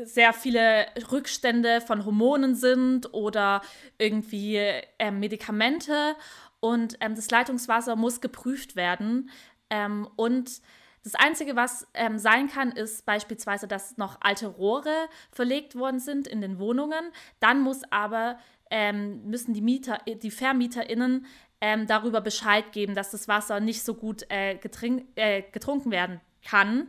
sehr 0.02 0.32
viele 0.32 0.86
Rückstände 1.12 1.82
von 1.82 2.06
Hormonen 2.06 2.54
sind 2.54 3.12
oder 3.12 3.60
irgendwie 3.98 4.56
ähm, 4.98 5.20
Medikamente. 5.20 6.16
Und 6.60 6.96
ähm, 7.00 7.14
das 7.14 7.30
Leitungswasser 7.30 7.94
muss 7.94 8.22
geprüft 8.22 8.74
werden. 8.74 9.28
Ähm, 9.68 10.08
und 10.16 10.62
das 11.06 11.14
Einzige, 11.14 11.54
was 11.54 11.86
ähm, 11.94 12.18
sein 12.18 12.48
kann, 12.48 12.72
ist 12.72 13.06
beispielsweise, 13.06 13.68
dass 13.68 13.96
noch 13.96 14.18
alte 14.22 14.48
Rohre 14.48 15.08
verlegt 15.30 15.76
worden 15.76 16.00
sind 16.00 16.26
in 16.26 16.40
den 16.40 16.58
Wohnungen. 16.58 17.12
Dann 17.38 17.60
muss 17.60 17.82
aber 17.92 18.40
ähm, 18.72 19.22
müssen 19.24 19.54
die 19.54 19.60
Mieter, 19.60 19.98
die 20.04 20.32
VermieterInnen 20.32 21.26
ähm, 21.60 21.86
darüber 21.86 22.20
Bescheid 22.20 22.72
geben, 22.72 22.96
dass 22.96 23.12
das 23.12 23.28
Wasser 23.28 23.60
nicht 23.60 23.84
so 23.84 23.94
gut 23.94 24.28
äh, 24.32 24.54
äh, 24.54 25.42
getrunken 25.52 25.92
werden 25.92 26.20
kann. 26.44 26.88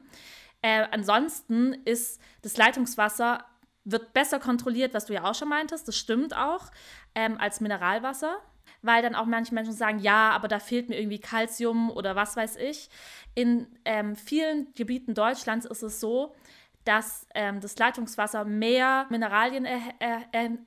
Äh, 0.63 0.87
ansonsten 0.89 1.73
ist 1.85 2.19
das 2.41 2.57
Leitungswasser 2.57 3.45
wird 3.83 4.13
besser 4.13 4.39
kontrolliert, 4.39 4.95
was 4.95 5.05
du 5.05 5.13
ja 5.13 5.25
auch 5.25 5.35
schon 5.35 5.49
meintest, 5.49 5.87
das 5.87 5.95
stimmt 5.95 6.35
auch, 6.35 6.71
ähm, 7.13 7.37
als 7.39 7.61
Mineralwasser, 7.61 8.39
weil 8.81 9.01
dann 9.01 9.15
auch 9.15 9.25
manche 9.25 9.53
Menschen 9.53 9.73
sagen, 9.73 9.99
ja, 9.99 10.31
aber 10.31 10.47
da 10.47 10.59
fehlt 10.59 10.89
mir 10.89 10.99
irgendwie 10.99 11.19
Kalzium 11.19 11.89
oder 11.89 12.15
was 12.15 12.35
weiß 12.35 12.57
ich. 12.57 12.89
In 13.35 13.67
ähm, 13.85 14.15
vielen 14.15 14.73
Gebieten 14.73 15.13
Deutschlands 15.13 15.65
ist 15.65 15.83
es 15.83 15.99
so, 15.99 16.35
dass 16.83 17.27
ähm, 17.35 17.59
das 17.59 17.77
Leitungswasser 17.77 18.45
mehr 18.45 19.07
Mineralien 19.09 19.67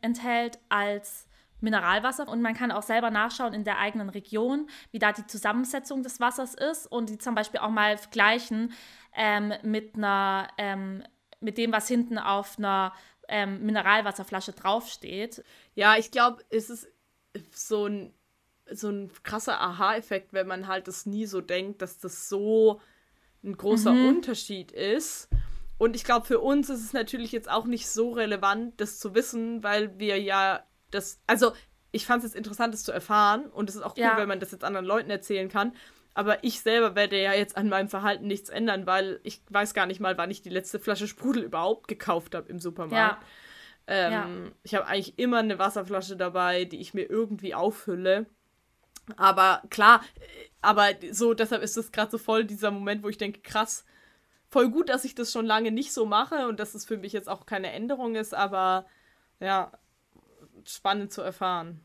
enthält 0.03 0.59
als 0.69 1.27
Mineralwasser 1.61 2.29
und 2.29 2.43
man 2.43 2.55
kann 2.55 2.73
auch 2.73 2.83
selber 2.83 3.11
nachschauen 3.11 3.55
in 3.55 3.65
der 3.65 3.79
eigenen 3.79 4.09
Region, 4.09 4.69
wie 4.91 4.99
da 4.99 5.13
die 5.13 5.27
Zusammensetzung 5.27 6.03
des 6.03 6.21
Wassers 6.21 6.55
ist 6.55 6.87
und 6.87 7.11
die 7.11 7.19
zum 7.19 7.35
Beispiel 7.35 7.61
auch 7.61 7.71
mal 7.71 7.99
vergleichen 7.99 8.73
ähm, 9.15 9.53
mit 9.63 9.97
einer 9.97 10.49
ähm, 10.59 11.03
mit 11.41 11.57
dem, 11.57 11.73
was 11.73 11.89
hinten 11.89 12.19
auf 12.19 12.59
einer 12.59 12.93
ähm, 13.29 13.65
Mineralwasserflasche 13.65 14.53
draufsteht. 14.53 15.43
Ja, 15.75 15.97
ich 15.97 16.11
glaube, 16.11 16.45
es 16.51 16.69
ist 16.69 16.87
so 17.53 17.87
ein, 17.87 18.13
so 18.71 18.89
ein 18.89 19.11
krasser 19.23 19.61
Aha-Effekt, 19.61 20.33
wenn 20.33 20.47
man 20.47 20.67
halt 20.67 20.89
das 20.89 21.07
nie 21.07 21.27
so 21.27 21.41
denkt, 21.41 21.83
dass 21.83 21.99
das 21.99 22.29
so 22.29 22.81
ein 23.43 23.57
großer 23.57 23.93
mhm. 23.93 24.09
Unterschied 24.09 24.73
ist. 24.73 25.29
Und 25.79 25.97
ich 25.97 26.05
glaube, 26.05 26.27
für 26.27 26.41
uns 26.41 26.69
ist 26.69 26.85
es 26.85 26.93
natürlich 26.93 27.33
jetzt 27.33 27.51
auch 27.51 27.65
nicht 27.65 27.89
so 27.89 28.11
relevant, 28.11 28.79
das 28.81 28.99
zu 28.99 29.15
wissen, 29.15 29.63
weil 29.63 29.99
wir 29.99 30.21
ja 30.21 30.63
das, 30.91 31.21
also 31.27 31.53
ich 31.93 32.07
fand 32.07 32.23
es 32.23 32.31
jetzt 32.31 32.37
interessant, 32.37 32.75
das 32.75 32.85
zu 32.85 32.93
erfahren 32.93 33.47
und 33.47 33.69
es 33.69 33.77
ist 33.77 33.83
auch 33.83 33.97
cool, 33.97 34.03
ja. 34.03 34.17
wenn 34.17 34.29
man 34.29 34.41
das 34.41 34.53
jetzt 34.53 34.65
anderen 34.65 34.87
Leuten 34.87 35.11
erzählen 35.11 35.49
kann. 35.49 35.73
Aber 36.13 36.43
ich 36.45 36.61
selber 36.61 36.97
werde 36.97 37.21
ja 37.21 37.33
jetzt 37.33 37.57
an 37.57 37.69
meinem 37.69 37.89
Verhalten 37.89 38.27
nichts 38.27 38.51
ändern, 38.51 38.87
weil 38.87 39.21
ich 39.23 39.43
weiß 39.49 39.75
gar 39.75 39.87
nicht 39.87 40.01
mal, 40.01 40.19
wann 40.19 40.31
ich 40.31 40.43
die 40.43 40.51
letzte 40.51 40.79
Flasche 40.79 41.09
Sprudel 41.09 41.45
überhaupt 41.45 41.89
gekauft 41.89 42.35
habe 42.35 42.49
im 42.51 42.59
Supermarkt. 42.59 43.23
Ja. 43.23 43.29
Ähm, 43.93 44.13
ja. 44.13 44.29
Ich 44.63 44.75
habe 44.77 44.87
eigentlich 44.87 45.19
immer 45.19 45.39
eine 45.39 45.59
Wasserflasche 45.59 46.17
dabei, 46.17 46.65
die 46.65 46.81
ich 46.81 46.95
mir 46.95 47.11
irgendwie 47.11 47.57
auffülle. 47.57 48.27
Aber 49.17 49.63
klar, 49.69 50.01
äh, 50.21 50.49
aber 50.63 50.91
so, 51.11 51.35
deshalb 51.35 51.63
ist 51.63 51.77
das 51.77 51.91
gerade 51.91 52.13
so 52.13 52.19
voll 52.19 52.45
dieser 52.45 52.71
Moment, 52.71 53.03
wo 53.03 53.09
ich 53.09 53.19
denke, 53.19 53.41
krass, 53.41 53.85
voll 54.49 54.71
gut, 54.71 54.91
dass 54.91 55.05
ich 55.05 55.17
das 55.17 55.33
schon 55.33 55.45
lange 55.45 55.73
nicht 55.73 55.93
so 55.93 56.07
mache 56.07 56.47
und 56.47 56.61
dass 56.61 56.75
es 56.75 56.85
für 56.85 56.99
mich 56.99 57.13
jetzt 57.13 57.29
auch 57.29 57.47
keine 57.47 57.73
Änderung 57.73 58.15
ist, 58.15 58.33
aber 58.33 58.87
ja, 59.41 59.73
spannend 60.65 61.13
zu 61.13 61.23
erfahren. 61.23 61.81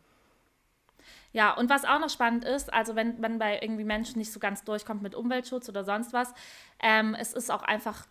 Ja, 1.33 1.53
und 1.53 1.71
was 1.71 1.85
auch 1.85 1.99
noch 1.99 2.11
spannend 2.11 2.45
ist, 2.45 2.71
also 2.71 2.95
wenn 2.95 3.19
man 3.19 3.39
bei 3.39 3.59
irgendwie 3.61 3.83
Menschen 3.83 4.19
nicht 4.19 4.31
so 4.31 4.39
ganz 4.39 4.63
durchkommt 4.63 5.01
mit 5.01 5.15
Umweltschutz 5.15 5.67
oder 5.69 5.83
sonst 5.83 6.13
was, 6.13 6.33
ähm, 6.79 7.15
es 7.19 7.33
ist 7.33 7.51
auch 7.51 7.63
einfach 7.63 8.05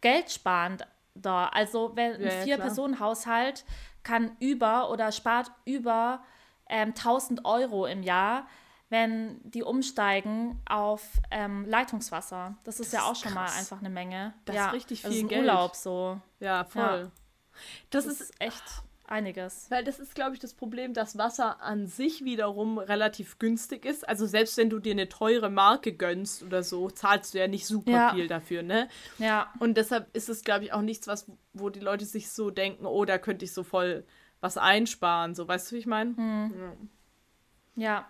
geldsparend 0.00 0.84
da. 1.22 1.48
Also 1.48 1.92
wenn 1.94 2.20
ja, 2.20 2.30
ein 2.30 2.44
Vier-Personen-Haushalt 2.44 3.64
kann 4.02 4.36
über 4.40 4.90
oder 4.90 5.12
spart 5.12 5.50
über 5.64 6.22
ähm, 6.68 6.90
1000 6.90 7.44
Euro 7.44 7.86
im 7.86 8.02
Jahr, 8.02 8.46
wenn 8.88 9.40
die 9.42 9.62
umsteigen 9.62 10.60
auf 10.68 11.02
ähm, 11.30 11.66
Leitungswasser. 11.66 12.56
Das 12.64 12.78
ist 12.78 12.92
das 12.92 13.00
ja 13.00 13.06
auch 13.06 13.16
schon 13.16 13.32
krass. 13.32 13.52
mal 13.52 13.58
einfach 13.58 13.80
eine 13.80 13.90
Menge. 13.90 14.34
Das 14.44 14.56
ja, 14.56 14.66
ist 14.68 14.74
richtig 14.74 15.00
viel 15.02 15.10
das 15.10 15.18
ist 15.18 15.28
Geld. 15.28 15.40
Urlaub 15.40 15.74
so. 15.74 16.20
Ja, 16.38 16.64
voll. 16.64 16.82
Ja. 16.82 17.10
Das, 17.90 18.04
das, 18.04 18.20
ist 18.20 18.40
echt 18.40 18.62
einiges. 19.08 19.70
Weil 19.70 19.84
das 19.84 19.98
ist, 19.98 20.14
glaube 20.14 20.34
ich, 20.34 20.40
das 20.40 20.54
Problem, 20.54 20.94
dass 20.94 21.18
Wasser 21.18 21.62
an 21.62 21.86
sich 21.86 22.24
wiederum 22.24 22.78
relativ 22.78 23.38
günstig 23.38 23.84
ist. 23.84 24.08
Also 24.08 24.26
selbst 24.26 24.56
wenn 24.56 24.70
du 24.70 24.78
dir 24.78 24.92
eine 24.92 25.08
teure 25.08 25.50
Marke 25.50 25.92
gönnst 25.92 26.42
oder 26.42 26.62
so, 26.62 26.90
zahlst 26.90 27.34
du 27.34 27.38
ja 27.38 27.48
nicht 27.48 27.66
super 27.66 27.90
ja. 27.90 28.14
viel 28.14 28.28
dafür, 28.28 28.62
ne? 28.62 28.88
Ja. 29.18 29.52
Und 29.58 29.76
deshalb 29.76 30.14
ist 30.16 30.28
es, 30.28 30.42
glaube 30.42 30.64
ich, 30.64 30.72
auch 30.72 30.82
nichts, 30.82 31.06
was, 31.06 31.30
wo 31.52 31.70
die 31.70 31.80
Leute 31.80 32.04
sich 32.04 32.30
so 32.30 32.50
denken, 32.50 32.86
oh, 32.86 33.04
da 33.04 33.18
könnte 33.18 33.44
ich 33.44 33.52
so 33.52 33.62
voll 33.62 34.04
was 34.40 34.58
einsparen. 34.58 35.34
So, 35.34 35.46
weißt 35.46 35.70
du, 35.70 35.76
wie 35.76 35.80
ich 35.80 35.86
meine? 35.86 36.16
Hm. 36.16 36.88
Ja. 37.76 37.82
ja. 37.82 38.08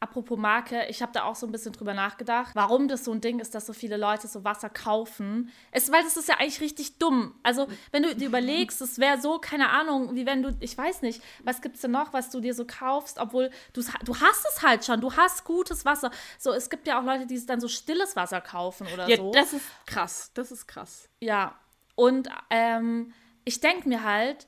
Apropos 0.00 0.38
Marke, 0.38 0.86
ich 0.88 1.00
habe 1.00 1.12
da 1.12 1.24
auch 1.24 1.34
so 1.34 1.46
ein 1.46 1.52
bisschen 1.52 1.72
drüber 1.72 1.94
nachgedacht, 1.94 2.54
warum 2.54 2.88
das 2.88 3.04
so 3.04 3.12
ein 3.12 3.20
Ding 3.20 3.38
ist, 3.38 3.54
dass 3.54 3.66
so 3.66 3.72
viele 3.72 3.96
Leute 3.96 4.28
so 4.28 4.44
Wasser 4.44 4.68
kaufen. 4.68 5.50
Es, 5.70 5.90
weil 5.90 6.02
das 6.02 6.16
ist 6.16 6.28
ja 6.28 6.36
eigentlich 6.38 6.60
richtig 6.60 6.98
dumm. 6.98 7.34
Also, 7.42 7.68
wenn 7.90 8.02
du 8.02 8.14
dir 8.14 8.26
überlegst, 8.26 8.80
es 8.82 8.98
wäre 8.98 9.20
so, 9.20 9.38
keine 9.38 9.70
Ahnung, 9.70 10.14
wie 10.14 10.26
wenn 10.26 10.42
du, 10.42 10.54
ich 10.60 10.76
weiß 10.76 11.02
nicht, 11.02 11.22
was 11.42 11.62
gibt 11.62 11.76
es 11.76 11.82
denn 11.82 11.92
noch, 11.92 12.12
was 12.12 12.30
du 12.30 12.40
dir 12.40 12.54
so 12.54 12.66
kaufst, 12.66 13.18
obwohl 13.18 13.50
du, 13.72 13.82
du 14.04 14.20
hast 14.20 14.46
es 14.50 14.62
halt 14.62 14.84
schon, 14.84 15.00
du 15.00 15.12
hast 15.16 15.44
gutes 15.44 15.84
Wasser. 15.84 16.10
So, 16.38 16.52
es 16.52 16.68
gibt 16.68 16.86
ja 16.86 17.00
auch 17.00 17.04
Leute, 17.04 17.26
die 17.26 17.44
dann 17.46 17.60
so 17.60 17.68
stilles 17.68 18.14
Wasser 18.16 18.40
kaufen 18.40 18.86
oder 18.92 19.08
ja, 19.08 19.16
so. 19.16 19.32
Das 19.32 19.52
ist 19.52 19.64
krass, 19.86 20.30
das 20.34 20.52
ist 20.52 20.66
krass. 20.66 21.08
Ja, 21.20 21.54
und 21.94 22.28
ähm, 22.50 23.12
ich 23.44 23.60
denke 23.60 23.88
mir 23.88 24.04
halt, 24.04 24.46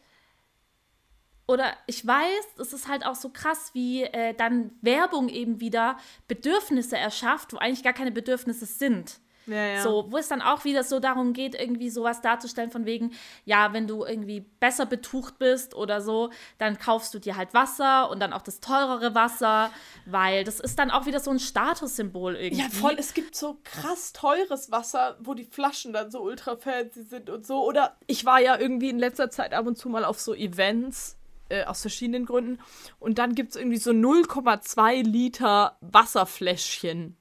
oder 1.46 1.72
ich 1.86 2.06
weiß, 2.06 2.58
es 2.58 2.72
ist 2.72 2.88
halt 2.88 3.06
auch 3.06 3.14
so 3.14 3.28
krass, 3.28 3.70
wie 3.72 4.02
äh, 4.02 4.34
dann 4.34 4.72
Werbung 4.80 5.28
eben 5.28 5.60
wieder 5.60 5.96
Bedürfnisse 6.28 6.96
erschafft, 6.96 7.52
wo 7.52 7.58
eigentlich 7.58 7.84
gar 7.84 7.92
keine 7.92 8.12
Bedürfnisse 8.12 8.66
sind. 8.66 9.20
Ja, 9.46 9.64
ja. 9.64 9.82
So, 9.82 10.06
wo 10.10 10.18
es 10.18 10.28
dann 10.28 10.42
auch 10.42 10.64
wieder 10.64 10.82
so 10.82 10.98
darum 10.98 11.32
geht, 11.32 11.54
irgendwie 11.54 11.88
sowas 11.88 12.20
darzustellen 12.20 12.70
von 12.70 12.84
wegen, 12.84 13.12
ja, 13.44 13.72
wenn 13.72 13.86
du 13.86 14.04
irgendwie 14.04 14.40
besser 14.40 14.86
betucht 14.86 15.38
bist 15.38 15.74
oder 15.74 16.00
so, 16.00 16.30
dann 16.58 16.78
kaufst 16.78 17.14
du 17.14 17.20
dir 17.20 17.36
halt 17.36 17.54
Wasser 17.54 18.10
und 18.10 18.20
dann 18.20 18.32
auch 18.32 18.42
das 18.42 18.60
teurere 18.60 19.14
Wasser, 19.14 19.70
weil 20.04 20.42
das 20.42 20.58
ist 20.58 20.78
dann 20.78 20.90
auch 20.90 21.06
wieder 21.06 21.20
so 21.20 21.30
ein 21.30 21.38
Statussymbol 21.38 22.34
irgendwie. 22.34 22.62
Ja, 22.62 22.68
voll, 22.68 22.96
es 22.98 23.14
gibt 23.14 23.36
so 23.36 23.58
krass 23.62 24.12
teures 24.12 24.72
Wasser, 24.72 25.16
wo 25.20 25.34
die 25.34 25.44
Flaschen 25.44 25.92
dann 25.92 26.10
so 26.10 26.22
ultra 26.22 26.56
fancy 26.56 27.04
sind 27.04 27.30
und 27.30 27.46
so. 27.46 27.64
Oder 27.64 27.96
ich 28.08 28.24
war 28.24 28.40
ja 28.40 28.58
irgendwie 28.58 28.90
in 28.90 28.98
letzter 28.98 29.30
Zeit 29.30 29.54
ab 29.54 29.66
und 29.66 29.78
zu 29.78 29.88
mal 29.88 30.04
auf 30.04 30.18
so 30.18 30.34
Events 30.34 31.16
äh, 31.48 31.64
aus 31.64 31.80
verschiedenen 31.80 32.26
Gründen. 32.26 32.58
Und 32.98 33.18
dann 33.18 33.34
gibt 33.34 33.50
es 33.50 33.56
irgendwie 33.56 33.78
so 33.78 33.90
0,2 33.90 35.02
Liter 35.02 35.76
Wasserfläschchen. 35.80 37.16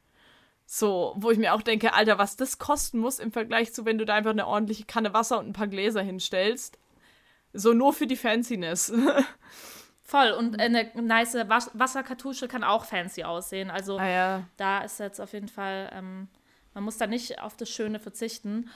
So, 0.65 1.13
wo 1.17 1.29
ich 1.29 1.37
mir 1.37 1.53
auch 1.53 1.61
denke, 1.61 1.93
Alter, 1.93 2.17
was 2.17 2.37
das 2.37 2.57
kosten 2.57 2.97
muss 2.99 3.19
im 3.19 3.31
Vergleich 3.31 3.73
zu, 3.73 3.85
wenn 3.85 3.97
du 3.97 4.05
da 4.05 4.15
einfach 4.15 4.31
eine 4.31 4.47
ordentliche 4.47 4.85
Kanne 4.85 5.13
Wasser 5.13 5.39
und 5.39 5.47
ein 5.47 5.53
paar 5.53 5.67
Gläser 5.67 6.01
hinstellst. 6.01 6.79
So 7.53 7.73
nur 7.73 7.93
für 7.93 8.07
die 8.07 8.15
Fanciness. 8.15 8.91
Voll. 10.01 10.31
Und 10.31 10.59
eine 10.59 10.91
nice 10.95 11.35
Was 11.47 11.71
Wasserkartusche 11.73 12.47
kann 12.47 12.63
auch 12.63 12.85
fancy 12.85 13.23
aussehen. 13.23 13.71
Also 13.71 13.97
ah, 13.97 14.07
ja. 14.07 14.43
da 14.57 14.79
ist 14.79 14.99
jetzt 14.99 15.19
auf 15.19 15.33
jeden 15.33 15.47
Fall, 15.47 15.89
ähm, 15.93 16.27
man 16.73 16.83
muss 16.83 16.97
da 16.97 17.07
nicht 17.07 17.41
auf 17.41 17.55
das 17.57 17.69
Schöne 17.69 17.99
verzichten. 17.99 18.69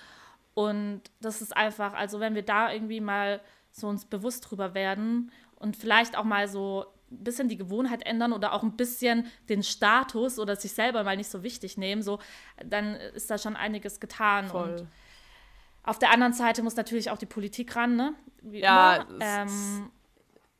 Und 0.53 1.01
das 1.21 1.41
ist 1.41 1.55
einfach, 1.55 1.93
also 1.93 2.19
wenn 2.19 2.35
wir 2.35 2.43
da 2.43 2.71
irgendwie 2.71 3.01
mal 3.01 3.41
so 3.71 3.87
uns 3.87 4.05
bewusst 4.05 4.49
drüber 4.49 4.73
werden 4.73 5.31
und 5.55 5.75
vielleicht 5.77 6.17
auch 6.17 6.23
mal 6.23 6.47
so 6.47 6.85
ein 7.11 7.23
bisschen 7.23 7.47
die 7.47 7.57
Gewohnheit 7.57 8.05
ändern 8.05 8.33
oder 8.33 8.53
auch 8.53 8.63
ein 8.63 8.77
bisschen 8.77 9.27
den 9.49 9.63
Status 9.63 10.39
oder 10.39 10.55
sich 10.55 10.73
selber 10.73 11.03
mal 11.03 11.17
nicht 11.17 11.29
so 11.29 11.43
wichtig 11.43 11.77
nehmen, 11.77 12.01
so, 12.01 12.19
dann 12.63 12.95
ist 12.95 13.29
da 13.29 13.37
schon 13.37 13.55
einiges 13.55 13.99
getan. 13.99 14.47
Voll. 14.47 14.69
Und 14.71 14.87
auf 15.83 15.97
der 15.97 16.11
anderen 16.11 16.33
Seite 16.33 16.61
muss 16.61 16.75
natürlich 16.75 17.09
auch 17.09 17.17
die 17.17 17.25
Politik 17.25 17.75
ran, 17.75 17.95
ne? 17.95 18.13
Wie 18.41 18.59
ja, 18.59 19.07
ähm, 19.19 19.91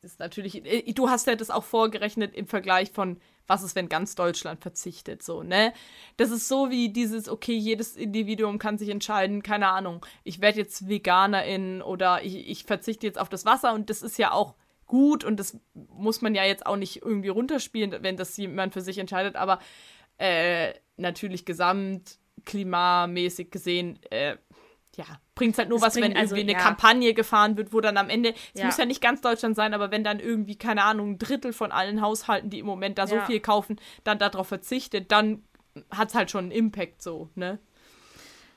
ist 0.02 0.18
natürlich, 0.18 0.64
äh, 0.64 0.92
du 0.92 1.08
hast 1.08 1.26
ja 1.26 1.36
das 1.36 1.50
auch 1.50 1.64
vorgerechnet 1.64 2.34
im 2.34 2.46
Vergleich 2.46 2.90
von, 2.90 3.20
was 3.50 3.64
ist, 3.64 3.74
wenn 3.74 3.88
ganz 3.88 4.14
Deutschland 4.14 4.62
verzichtet, 4.62 5.22
so, 5.22 5.42
ne? 5.42 5.72
Das 6.16 6.30
ist 6.30 6.48
so 6.48 6.70
wie 6.70 6.88
dieses, 6.88 7.28
okay, 7.28 7.56
jedes 7.56 7.96
Individuum 7.96 8.58
kann 8.58 8.78
sich 8.78 8.88
entscheiden, 8.88 9.42
keine 9.42 9.68
Ahnung, 9.68 10.06
ich 10.24 10.40
werde 10.40 10.58
jetzt 10.58 10.88
Veganerin 10.88 11.82
oder 11.82 12.22
ich, 12.22 12.48
ich 12.48 12.64
verzichte 12.64 13.06
jetzt 13.06 13.18
auf 13.18 13.28
das 13.28 13.44
Wasser 13.44 13.74
und 13.74 13.90
das 13.90 14.02
ist 14.02 14.18
ja 14.18 14.30
auch 14.30 14.54
gut 14.86 15.24
und 15.24 15.38
das 15.38 15.58
muss 15.74 16.22
man 16.22 16.34
ja 16.34 16.44
jetzt 16.44 16.64
auch 16.64 16.76
nicht 16.76 17.02
irgendwie 17.02 17.28
runterspielen, 17.28 18.02
wenn 18.02 18.16
das 18.16 18.36
jemand 18.36 18.72
für 18.72 18.80
sich 18.80 18.98
entscheidet, 18.98 19.36
aber 19.36 19.58
äh, 20.18 20.74
natürlich 20.96 21.44
gesamt 21.44 22.18
klimamäßig 22.44 23.50
gesehen, 23.50 23.98
äh, 24.10 24.36
ja, 25.00 25.06
bringt 25.34 25.52
es 25.52 25.58
halt 25.58 25.70
nur 25.70 25.78
das 25.78 25.88
was, 25.88 25.96
wenn 25.96 26.16
also, 26.16 26.34
irgendwie 26.34 26.52
eine 26.52 26.60
ja. 26.60 26.66
Kampagne 26.66 27.14
gefahren 27.14 27.56
wird, 27.56 27.72
wo 27.72 27.80
dann 27.80 27.96
am 27.96 28.10
Ende, 28.10 28.34
es 28.54 28.60
ja. 28.60 28.66
muss 28.66 28.76
ja 28.76 28.84
nicht 28.84 29.00
ganz 29.00 29.22
Deutschland 29.22 29.56
sein, 29.56 29.72
aber 29.72 29.90
wenn 29.90 30.04
dann 30.04 30.20
irgendwie, 30.20 30.56
keine 30.56 30.84
Ahnung, 30.84 31.12
ein 31.12 31.18
Drittel 31.18 31.52
von 31.52 31.72
allen 31.72 32.02
Haushalten, 32.02 32.50
die 32.50 32.58
im 32.58 32.66
Moment 32.66 32.98
da 32.98 33.06
so 33.06 33.18
viel 33.22 33.40
kaufen, 33.40 33.80
dann 34.04 34.18
darauf 34.18 34.48
verzichtet, 34.48 35.10
dann 35.10 35.42
hat 35.90 36.10
es 36.10 36.14
halt 36.14 36.30
schon 36.30 36.44
einen 36.44 36.52
Impact 36.52 37.02
so, 37.02 37.30
ne? 37.34 37.58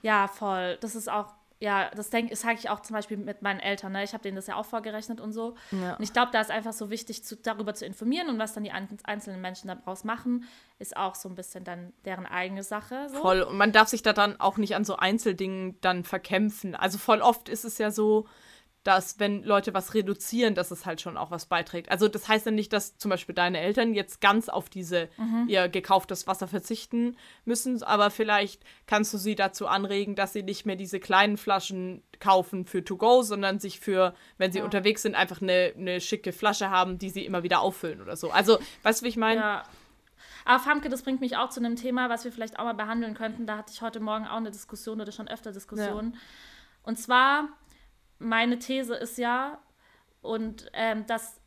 Ja, 0.01 0.27
voll. 0.27 0.77
Das 0.81 0.95
ist 0.95 1.09
auch 1.09 1.33
ja, 1.63 1.89
das 1.95 2.09
denke 2.09 2.35
sage 2.35 2.57
ich 2.59 2.69
auch 2.69 2.81
zum 2.81 2.93
Beispiel 2.93 3.15
mit 3.15 3.41
meinen 3.41 3.61
Eltern. 3.61 3.93
Ne? 3.93 4.03
Ich 4.03 4.11
habe 4.11 4.21
denen 4.21 4.35
das 4.35 4.47
ja 4.47 4.57
auch 4.57 4.65
vorgerechnet 4.65 5.21
und 5.21 5.31
so. 5.31 5.55
Ja. 5.71 5.95
Und 5.95 6.03
ich 6.03 6.11
glaube, 6.11 6.29
da 6.33 6.41
ist 6.41 6.51
einfach 6.51 6.73
so 6.73 6.89
wichtig, 6.89 7.23
zu, 7.23 7.37
darüber 7.37 7.73
zu 7.73 7.85
informieren 7.85 8.27
und 8.27 8.37
was 8.37 8.51
dann 8.51 8.65
die 8.65 8.71
einzelnen 8.71 9.39
Menschen 9.39 9.69
daraus 9.69 10.03
machen, 10.03 10.43
ist 10.79 10.97
auch 10.97 11.15
so 11.15 11.29
ein 11.29 11.35
bisschen 11.35 11.63
dann 11.63 11.93
deren 12.03 12.25
eigene 12.25 12.63
Sache. 12.63 13.07
So. 13.07 13.21
Voll. 13.21 13.43
Und 13.43 13.57
man 13.57 13.71
darf 13.71 13.87
sich 13.87 14.03
da 14.03 14.11
dann 14.11 14.41
auch 14.41 14.57
nicht 14.57 14.75
an 14.75 14.83
so 14.83 14.97
Einzeldingen 14.97 15.79
dann 15.79 16.03
verkämpfen. 16.03 16.75
Also 16.75 16.97
voll 16.97 17.21
oft 17.21 17.47
ist 17.47 17.63
es 17.63 17.77
ja 17.77 17.91
so, 17.91 18.27
dass 18.83 19.17
wenn 19.19 19.43
Leute 19.43 19.73
was 19.73 19.93
reduzieren, 19.93 20.55
dass 20.55 20.69
es 20.71 20.85
halt 20.85 20.99
schon 20.99 21.15
auch 21.17 21.31
was 21.31 21.45
beiträgt. 21.45 21.89
Also 21.89 22.07
das 22.09 22.27
heißt 22.27 22.45
ja 22.45 22.51
nicht, 22.51 22.73
dass 22.73 22.97
zum 22.97 23.09
Beispiel 23.09 23.33
deine 23.33 23.59
Eltern 23.59 23.93
jetzt 23.93 24.19
ganz 24.19 24.49
auf 24.49 24.69
diese 24.69 25.07
Mhm. 25.17 25.45
ihr 25.47 25.69
gekauftes 25.69 26.27
Wasser 26.27 26.47
verzichten 26.47 27.15
müssen, 27.45 27.81
aber 27.83 28.09
vielleicht 28.11 28.61
kannst 28.85 29.13
du 29.13 29.17
sie 29.17 29.35
dazu 29.35 29.67
anregen, 29.67 30.15
dass 30.15 30.33
sie 30.33 30.43
nicht 30.43 30.65
mehr 30.65 30.75
diese 30.75 30.99
kleinen 30.99 31.37
Flaschen 31.37 32.03
kaufen 32.19 32.65
für 32.65 32.83
to 32.83 32.97
go, 32.97 33.21
sondern 33.21 33.59
sich 33.59 33.79
für, 33.79 34.13
wenn 34.37 34.51
sie 34.51 34.59
Ja. 34.59 34.65
unterwegs 34.65 35.01
sind, 35.03 35.15
einfach 35.15 35.41
eine, 35.41 35.73
eine 35.77 36.01
schicke 36.01 36.33
Flasche 36.33 36.69
haben, 36.69 36.97
die 36.99 37.09
sie 37.09 37.25
immer 37.25 37.43
wieder 37.43 37.61
auffüllen 37.61 38.01
oder 38.01 38.15
so. 38.17 38.31
Also, 38.31 38.59
weißt 38.83 39.01
du, 39.01 39.05
wie 39.05 39.09
ich 39.09 39.17
meine? 39.17 39.39
Ja. 39.41 39.63
Aber 40.45 40.59
Famke, 40.61 40.89
das 40.89 41.03
bringt 41.03 41.21
mich 41.21 41.37
auch 41.37 41.49
zu 41.49 41.61
einem 41.61 41.77
Thema, 41.77 42.09
was 42.09 42.25
wir 42.25 42.31
vielleicht 42.33 42.59
auch 42.59 42.65
mal 42.65 42.73
behandeln 42.73 43.13
könnten. 43.13 43.45
Da 43.47 43.57
hatte 43.57 43.71
ich 43.73 43.81
heute 43.81 44.01
Morgen 44.01 44.25
auch 44.27 44.35
eine 44.37 44.51
Diskussion 44.51 44.99
oder 44.99 45.13
schon 45.13 45.29
öfter 45.29 45.53
Diskussionen. 45.53 46.17
Und 46.83 46.99
zwar, 46.99 47.47
meine 48.23 48.59
These 48.59 48.95
ist 48.95 49.17
ja, 49.17 49.59
und 50.21 50.69
ähm, 50.73 51.05
dass 51.05 51.39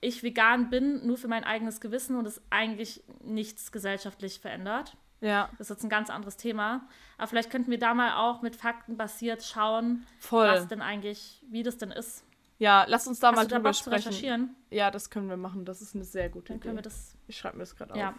ich 0.00 0.22
vegan 0.22 0.68
bin, 0.70 1.06
nur 1.06 1.16
für 1.16 1.28
mein 1.28 1.44
eigenes 1.44 1.80
Gewissen 1.80 2.16
und 2.16 2.26
es 2.26 2.40
eigentlich 2.50 3.02
nichts 3.22 3.72
gesellschaftlich 3.72 4.38
verändert. 4.40 4.96
Ja, 5.20 5.48
Das 5.52 5.70
ist 5.70 5.76
jetzt 5.76 5.84
ein 5.84 5.88
ganz 5.88 6.10
anderes 6.10 6.36
Thema. 6.36 6.86
Aber 7.16 7.28
vielleicht 7.28 7.50
könnten 7.50 7.70
wir 7.70 7.78
da 7.78 7.94
mal 7.94 8.14
auch 8.16 8.42
mit 8.42 8.56
Fakten 8.56 8.98
basiert 8.98 9.42
schauen, 9.42 10.04
voll. 10.18 10.46
was 10.46 10.68
denn 10.68 10.82
eigentlich, 10.82 11.42
wie 11.48 11.62
das 11.62 11.78
denn 11.78 11.90
ist. 11.90 12.24
Ja, 12.58 12.84
lass 12.86 13.06
uns 13.08 13.20
da 13.20 13.28
Hast 13.28 13.36
mal 13.36 13.46
da 13.46 13.56
drüber 13.56 13.72
zu 13.72 13.84
sprechen. 13.84 14.08
recherchieren? 14.08 14.56
Ja, 14.70 14.90
das 14.90 15.08
können 15.08 15.28
wir 15.30 15.38
machen. 15.38 15.64
Das 15.64 15.80
ist 15.80 15.94
eine 15.94 16.04
sehr 16.04 16.28
gute 16.28 16.48
Dann 16.48 16.56
Idee. 16.58 16.64
können 16.64 16.76
wir 16.78 16.82
das 16.82 17.16
ich 17.26 17.38
schreibe 17.38 17.56
mir 17.56 17.62
das 17.62 17.74
gerade 17.74 17.98
Ja. 17.98 18.10
auf. 18.10 18.14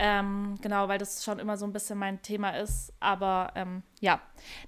Ähm, 0.00 0.56
genau, 0.60 0.88
weil 0.88 0.98
das 0.98 1.22
schon 1.22 1.38
immer 1.38 1.56
so 1.56 1.64
ein 1.64 1.72
bisschen 1.72 1.98
mein 1.98 2.20
Thema 2.20 2.50
ist. 2.50 2.92
Aber 2.98 3.52
ähm, 3.54 3.82
ja, 4.00 4.20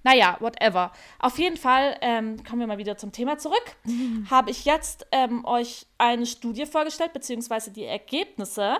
naja, 0.05 0.37
whatever. 0.41 0.93
Auf 1.19 1.39
jeden 1.39 1.57
Fall 1.57 1.97
ähm, 2.01 2.43
kommen 2.45 2.61
wir 2.61 2.67
mal 2.67 2.79
wieder 2.79 2.97
zum 2.97 3.11
Thema 3.11 3.37
zurück. 3.39 3.77
Habe 4.31 4.51
ich 4.51 4.65
jetzt 4.65 5.07
ähm, 5.11 5.45
euch 5.45 5.87
eine 5.99 6.27
Studie 6.27 6.67
vorgestellt, 6.67 7.13
beziehungsweise 7.13 7.73
die 7.73 7.85
Ergebnisse, 7.85 8.79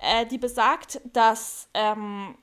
äh, 0.00 0.26
die 0.26 0.38
besagt, 0.38 1.00
dass 1.12 1.68
ähm, 1.72 2.34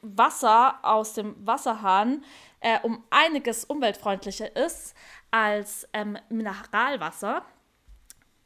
Wasser 0.00 0.78
aus 0.82 1.14
dem 1.14 1.34
Wasserhahn 1.46 2.24
äh, 2.60 2.78
um 2.82 3.04
einiges 3.10 3.64
umweltfreundlicher 3.64 4.56
ist 4.56 4.94
als 5.30 5.86
ähm, 5.92 6.16
Mineralwasser. 6.30 7.44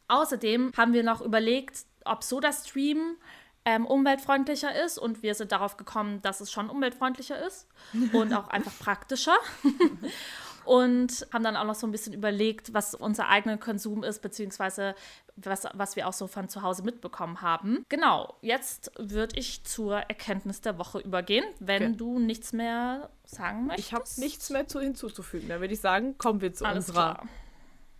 Außerdem 0.08 0.72
haben 0.76 0.92
wir 0.92 1.02
noch 1.02 1.20
überlegt, 1.20 1.84
ob 2.04 2.22
SodaStream 2.22 3.16
ähm, 3.66 3.84
umweltfreundlicher 3.84 4.82
ist 4.84 4.96
und 4.96 5.22
wir 5.22 5.34
sind 5.34 5.52
darauf 5.52 5.76
gekommen, 5.76 6.22
dass 6.22 6.40
es 6.40 6.50
schon 6.50 6.70
umweltfreundlicher 6.70 7.44
ist 7.46 7.66
und 8.14 8.32
auch 8.32 8.48
einfach 8.48 8.72
praktischer. 8.78 9.36
und 10.64 11.26
haben 11.32 11.44
dann 11.44 11.56
auch 11.56 11.64
noch 11.64 11.74
so 11.74 11.86
ein 11.86 11.92
bisschen 11.92 12.12
überlegt, 12.12 12.74
was 12.74 12.94
unser 12.94 13.28
eigener 13.28 13.56
Konsum 13.56 14.02
ist, 14.02 14.20
beziehungsweise 14.20 14.94
was, 15.36 15.64
was 15.74 15.94
wir 15.96 16.08
auch 16.08 16.12
so 16.12 16.26
von 16.26 16.48
zu 16.48 16.62
Hause 16.62 16.82
mitbekommen 16.82 17.40
haben. 17.42 17.84
Genau, 17.88 18.34
jetzt 18.40 18.90
würde 18.98 19.38
ich 19.38 19.62
zur 19.64 19.96
Erkenntnis 19.98 20.62
der 20.62 20.78
Woche 20.78 20.98
übergehen, 20.98 21.44
wenn 21.60 21.82
Okay. 21.82 21.96
du 21.96 22.18
nichts 22.18 22.52
mehr 22.52 23.10
sagen 23.24 23.66
möchtest. 23.66 23.86
Ich 23.88 23.94
habe 23.94 24.04
nichts 24.16 24.50
mehr 24.50 24.66
zu 24.66 24.80
hinzuzufügen. 24.80 25.48
Dann 25.48 25.60
würde 25.60 25.74
ich 25.74 25.80
sagen, 25.80 26.16
kommen 26.18 26.40
wir 26.40 26.52
zu 26.54 26.64
Alles 26.64 26.88
unserer 26.88 27.14
klar. 27.14 27.28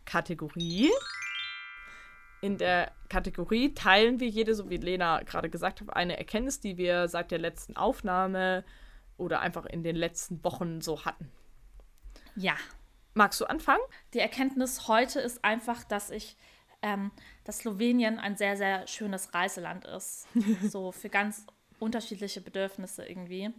Kategorie. 0.05 0.91
In 2.43 2.59
der 2.59 2.93
Kategorie 3.09 3.75
teilen 3.75 4.21
wir 4.21 4.29
jede, 4.29 4.55
so 4.55 4.69
wie 4.69 4.77
Lena 4.77 5.23
gerade 5.23 5.49
gesagt 5.49 5.81
hat, 5.81 5.95
eine 5.95 6.19
Erkenntnis, 6.19 6.61
die 6.61 6.77
wir 6.77 7.09
seit 7.09 7.31
der 7.31 7.39
letzten 7.39 7.77
Aufnahme 7.77 8.65
oder 9.17 9.41
einfach 9.41 9.65
in 9.65 9.83
den 9.83 9.97
letzten 9.97 10.43
Wochen 10.45 10.81
so 10.81 11.05
hatten. 11.05 11.31
Ja. 12.35 12.57
Magst 13.15 13.41
du 13.41 13.47
anfangen? 13.47 13.83
Die 14.13 14.19
Erkenntnis 14.19 14.89
heute 14.89 15.21
ist 15.21 15.43
einfach, 15.43 15.85
dass 15.85 16.11
ich, 16.11 16.37
ähm, 16.83 17.11
dass 17.45 17.61
Slowenien 17.61 18.19
ein 18.19 18.37
sehr, 18.37 18.59
sehr 18.59 18.87
schönes 18.87 19.33
Reiseland 19.33 19.87
ist. 19.87 20.29
so 20.63 20.93
für 20.93 21.09
ganz 21.09 21.47
unterschiedliche 21.79 22.43
Bedürfnisse 22.43 23.07
irgendwie. 23.07 23.51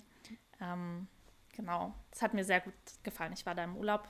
Ähm, 0.61 1.07
genau. 1.55 1.93
Das 2.11 2.21
hat 2.21 2.35
mir 2.35 2.43
sehr 2.43 2.61
gut 2.61 2.73
gefallen. 3.01 3.33
Ich 3.33 3.47
war 3.47 3.55
da 3.55 3.63
im 3.63 3.75
Urlaub. 3.77 4.07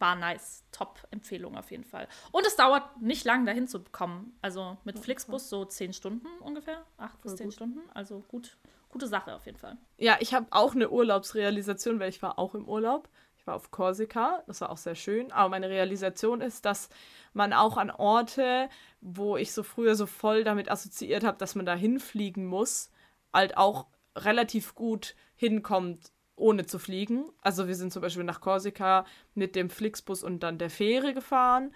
War 0.00 0.16
nice. 0.16 0.64
Top-Empfehlung 0.72 1.56
auf 1.56 1.70
jeden 1.70 1.84
Fall. 1.84 2.08
Und 2.32 2.46
es 2.46 2.56
dauert 2.56 3.00
nicht 3.02 3.24
lang, 3.26 3.44
dahin 3.44 3.68
zu 3.68 3.84
kommen. 3.92 4.36
Also 4.40 4.78
mit 4.84 4.98
Flixbus 4.98 5.50
so 5.50 5.66
zehn 5.66 5.92
Stunden 5.92 6.26
ungefähr. 6.40 6.84
Acht 6.96 7.20
bis 7.20 7.32
Voll 7.32 7.38
zehn 7.38 7.46
gut. 7.46 7.54
Stunden. 7.54 7.80
Also 7.92 8.24
gut, 8.28 8.56
gute 8.88 9.06
Sache 9.06 9.34
auf 9.34 9.44
jeden 9.44 9.58
Fall. 9.58 9.76
Ja, 9.98 10.16
ich 10.20 10.32
habe 10.32 10.46
auch 10.50 10.74
eine 10.74 10.88
Urlaubsrealisation, 10.88 12.00
weil 12.00 12.08
ich 12.08 12.22
war 12.22 12.38
auch 12.38 12.54
im 12.54 12.66
Urlaub. 12.66 13.10
Ich 13.36 13.46
war 13.46 13.54
auf 13.54 13.70
Korsika, 13.70 14.42
das 14.46 14.62
war 14.62 14.70
auch 14.70 14.78
sehr 14.78 14.94
schön. 14.94 15.32
Aber 15.32 15.50
meine 15.50 15.68
Realisation 15.68 16.40
ist, 16.40 16.64
dass 16.64 16.88
man 17.34 17.52
auch 17.52 17.76
an 17.76 17.90
Orte, 17.90 18.70
wo 19.02 19.36
ich 19.36 19.52
so 19.52 19.62
früher 19.62 19.96
so 19.96 20.06
voll 20.06 20.44
damit 20.44 20.70
assoziiert 20.70 21.24
habe, 21.24 21.36
dass 21.36 21.54
man 21.54 21.66
da 21.66 21.74
hinfliegen 21.74 22.46
muss, 22.46 22.90
halt 23.32 23.56
auch 23.56 23.86
relativ 24.16 24.74
gut 24.74 25.14
hinkommt, 25.36 26.12
ohne 26.40 26.66
zu 26.66 26.78
fliegen. 26.78 27.24
Also 27.42 27.68
wir 27.68 27.74
sind 27.74 27.92
zum 27.92 28.02
Beispiel 28.02 28.24
nach 28.24 28.40
Korsika 28.40 29.04
mit 29.34 29.54
dem 29.54 29.70
Flixbus 29.70 30.22
und 30.22 30.42
dann 30.42 30.58
der 30.58 30.70
Fähre 30.70 31.14
gefahren. 31.14 31.72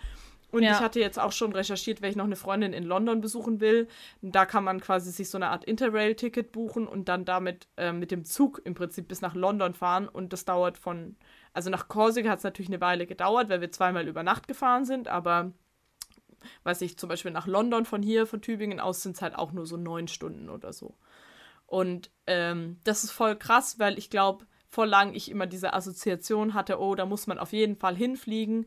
Und 0.51 0.63
Ja. 0.63 0.73
ich 0.73 0.81
hatte 0.81 1.01
jetzt 1.01 1.19
auch 1.19 1.33
schon 1.33 1.53
recherchiert, 1.53 2.01
weil 2.01 2.11
ich 2.11 2.17
noch 2.17 2.25
eine 2.27 2.37
Freundin 2.37 2.73
in 2.73 2.85
London 2.85 3.21
besuchen 3.21 3.61
will. 3.61 3.89
Da 4.23 4.47
kann 4.47 4.63
man 4.63 4.81
quasi 4.81 5.11
sich 5.11 5.29
so 5.29 5.37
eine 5.37 5.49
Art 5.49 5.65
Interrail-Ticket 5.65 6.53
buchen 6.53 6.87
und 6.87 7.09
dann 7.09 7.25
damit 7.25 7.67
äh, 7.77 7.93
mit 7.93 8.13
dem 8.13 8.25
Zug 8.25 8.61
im 8.65 8.75
Prinzip 8.75 9.09
bis 9.09 9.21
nach 9.21 9.35
London 9.35 9.75
fahren. 9.75 10.09
Und 10.09 10.33
das 10.33 10.45
dauert 10.45 10.79
von, 10.79 11.17
also 11.53 11.71
nach 11.71 11.89
Korsika 11.89 12.31
hat 12.31 12.39
es 12.39 12.45
natürlich 12.45 12.69
eine 12.69 12.81
Weile 12.81 13.07
gedauert, 13.07 13.49
weil 13.49 13.61
wir 13.61 13.73
zweimal 13.73 14.07
über 14.07 14.23
Nacht 14.23 14.47
gefahren 14.47 14.85
sind, 14.85 15.09
aber 15.09 15.53
weiß 16.63 16.83
ich, 16.83 16.99
zum 16.99 17.09
Beispiel 17.09 17.33
nach 17.33 17.49
London 17.49 17.85
von 17.85 18.03
hier, 18.03 18.27
von 18.27 18.41
Tübingen 18.41 18.79
aus, 18.79 19.03
sind 19.03 19.17
es 19.17 19.23
halt 19.23 19.35
auch 19.35 19.51
nur 19.51 19.67
so 19.67 19.77
neun 19.77 20.07
Stunden 20.07 20.51
oder 20.51 20.73
so. 20.73 20.95
Und 21.67 22.11
ähm, 22.27 22.79
das 22.85 23.03
ist 23.03 23.11
voll 23.11 23.35
krass, 23.35 23.79
weil 23.79 23.99
ich 23.99 24.11
glaube, 24.11 24.47
vor 24.75 24.87
lang 24.87 25.15
ich 25.15 25.31
immer 25.31 25.47
diese 25.47 25.73
Assoziation 25.73 26.53
hatte, 26.53 26.81
oh, 26.81 26.97
da 26.97 27.07
muss 27.07 27.29
man 27.29 27.39
auf 27.39 27.53
jeden 27.53 27.77
Fall 27.77 27.97
hinfliegen. 27.97 28.67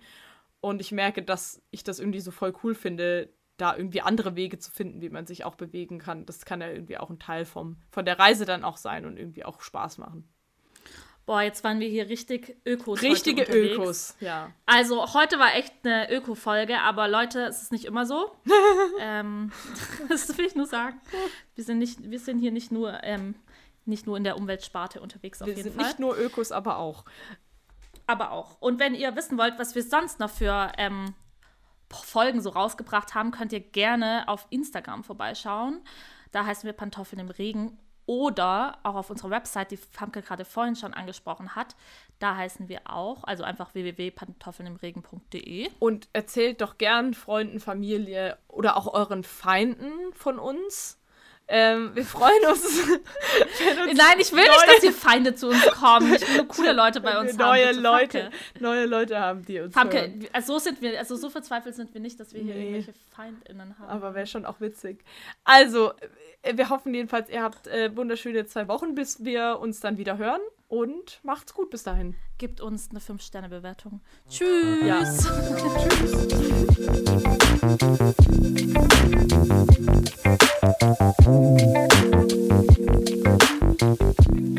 Und 0.62 0.80
ich 0.80 0.92
merke, 0.92 1.22
dass 1.22 1.62
ich 1.70 1.84
das 1.84 2.00
irgendwie 2.00 2.22
so 2.22 2.32
voll 2.32 2.54
cool 2.64 2.76
finde, 2.76 3.30
da 3.58 3.76
irgendwie 3.76 4.02
andere 4.02 4.36
Wege 4.36 4.58
zu 4.58 4.72
finden, 4.72 5.02
wie 5.02 5.10
man 5.10 5.28
sich 5.28 5.44
auch 5.44 5.56
bewegen 5.56 6.00
kann. 6.00 6.26
Das 6.26 6.46
kann 6.46 6.62
ja 6.62 6.70
irgendwie 6.70 6.98
auch 6.98 7.10
ein 7.10 7.20
Teil 7.20 7.46
vom, 7.46 7.78
von 7.92 8.06
der 8.06 8.18
Reise 8.18 8.46
dann 8.46 8.64
auch 8.64 8.78
sein 8.78 9.06
und 9.06 9.18
irgendwie 9.18 9.44
auch 9.44 9.62
Spaß 9.62 9.98
machen. 9.98 10.30
Boah, 11.26 11.42
jetzt 11.42 11.62
waren 11.66 11.82
wir 11.82 11.90
hier 11.90 12.08
richtig 12.08 12.56
Ökos. 12.66 13.02
Richtige. 13.02 13.44
Ökos, 13.44 14.16
ja. 14.22 14.50
Also, 14.66 15.14
heute 15.14 15.38
war 15.40 15.56
echt 15.56 15.74
eine 15.84 16.10
Öko-Folge, 16.10 16.80
aber 16.80 17.10
Leute, 17.10 17.42
es 17.42 17.64
ist 17.64 17.74
nicht 17.74 17.84
immer 17.84 18.06
so. 18.06 18.32
ähm, 19.02 19.52
das 20.10 20.38
will 20.38 20.46
ich 20.46 20.56
nur 20.56 20.68
sagen. 20.68 21.02
Wir 21.56 21.66
sind, 21.66 21.80
nicht, 21.80 22.10
wir 22.10 22.20
sind 22.20 22.40
hier 22.40 22.52
nicht 22.52 22.72
nur, 22.72 23.04
ähm, 23.04 23.36
nicht 23.88 24.06
nur 24.08 24.18
in 24.18 24.24
der 24.24 24.38
Umweltsparte 24.38 25.02
unterwegs, 25.02 25.42
auf 25.42 25.48
Wir 25.48 25.56
jeden 25.56 25.72
sind 25.72 25.76
Fall. 25.76 25.86
nicht 25.86 26.00
nur 26.00 26.18
Ökos, 26.18 26.52
aber 26.52 26.78
auch. 26.78 27.04
aber 28.06 28.32
auch. 28.32 28.58
Und 28.60 28.80
wenn 28.80 28.96
ihr 28.96 29.16
wissen 29.16 29.38
wollt, 29.38 29.58
was 29.60 29.76
wir 29.76 29.84
sonst 29.84 30.20
noch 30.20 30.30
für 30.30 30.72
ähm, 30.78 31.14
Folgen 31.92 32.42
so 32.42 32.50
rausgebracht 32.50 33.16
haben, 33.16 33.32
könnt 33.32 33.54
ihr 33.54 33.60
gerne 33.60 34.24
auf 34.28 34.48
Instagram 34.50 35.04
vorbeischauen. 35.04 35.82
Da 36.32 36.46
heißen 36.46 36.66
wir 36.66 36.74
Pantoffeln 36.74 37.20
im 37.20 37.30
Regen. 37.30 37.78
Oder 38.10 38.78
auch 38.84 38.96
auf 38.96 39.10
unserer 39.10 39.32
Website, 39.32 39.72
die 39.72 39.78
Famke 39.78 40.22
gerade 40.22 40.46
vorhin 40.46 40.78
schon 40.78 40.94
angesprochen 40.94 41.56
hat. 41.56 41.76
Da 42.20 42.38
heißen 42.38 42.70
wir 42.70 42.84
auch, 42.86 43.26
also 43.26 43.44
einfach 43.44 43.74
www.pantoffelnimregen.de. 43.74 45.70
Und 45.80 46.08
erzählt 46.14 46.62
doch 46.62 46.78
gern 46.78 47.14
Freunden, 47.14 47.60
Familie 47.60 48.38
oder 48.48 48.78
auch 48.78 48.88
euren 48.94 49.26
Feinden 49.26 49.92
von 50.14 50.40
uns. 50.40 50.98
Ähm, 51.50 51.92
wir 51.94 52.04
freuen 52.06 52.46
uns. 52.50 52.62
uns 52.66 52.78
Nein, 53.96 54.20
ich 54.20 54.32
will 54.34 54.40
nicht, 54.44 54.50
neue- 54.50 54.68
dass 54.68 54.80
die 54.82 54.92
Feinde 54.92 55.34
zu 55.36 55.48
uns 55.48 55.66
kommen. 55.72 56.14
Ich 56.14 56.28
will 56.28 56.38
nur 56.38 56.48
coole 56.48 56.74
Leute 56.74 57.00
bei 57.00 57.18
uns 57.20 57.38
wir 57.38 57.46
haben. 57.46 57.52
neue 57.52 57.68
bitte, 57.70 57.80
Leute, 57.80 58.20
Famke. 58.22 58.38
neue 58.60 58.86
Leute 58.86 59.20
haben, 59.20 59.46
die 59.46 59.60
uns 59.62 59.76
hören. 59.76 59.90
Famke, 59.92 60.30
also 60.34 60.54
so 60.54 60.60
sind 60.60 60.82
wir, 60.82 61.00
also 61.00 61.16
so 61.16 61.30
verzweifelt 61.30 61.76
sind 61.76 61.94
wir 61.94 62.02
nicht, 62.02 62.20
dass 62.20 62.34
wir 62.34 62.42
hier 62.42 62.54
Nee. 62.56 62.62
irgendwelche 62.76 62.94
FeindInnen 63.16 63.80
haben. 63.80 63.90
Aber 63.90 64.14
wäre 64.14 64.28
schon 64.28 64.46
auch 64.46 64.60
witzig. 64.60 65.04
Also, 65.46 65.94
äh, 66.42 66.58
wir 66.58 66.70
hoffen 66.70 66.94
jedenfalls, 66.94 67.30
ihr 67.30 67.42
habt 67.42 67.68
äh, 67.68 67.96
wunderschöne 67.96 68.46
zwei 68.46 68.68
Wochen, 68.68 68.94
bis 68.96 69.24
wir 69.24 69.60
uns 69.60 69.80
dann 69.80 69.98
wieder 69.98 70.18
hören. 70.18 70.42
Und 70.70 71.22
macht's 71.24 71.54
gut 71.54 71.70
bis 71.70 71.84
dahin. 71.84 72.16
Gibt 72.38 72.60
uns 72.60 72.90
eine 72.90 73.00
5-Sterne-Bewertung. 73.00 74.02
Tschüss. 74.30 74.82
Ja. 74.84 75.00
Tschüss. 75.02 75.28
Thank 80.80 81.00
you. 84.36 84.57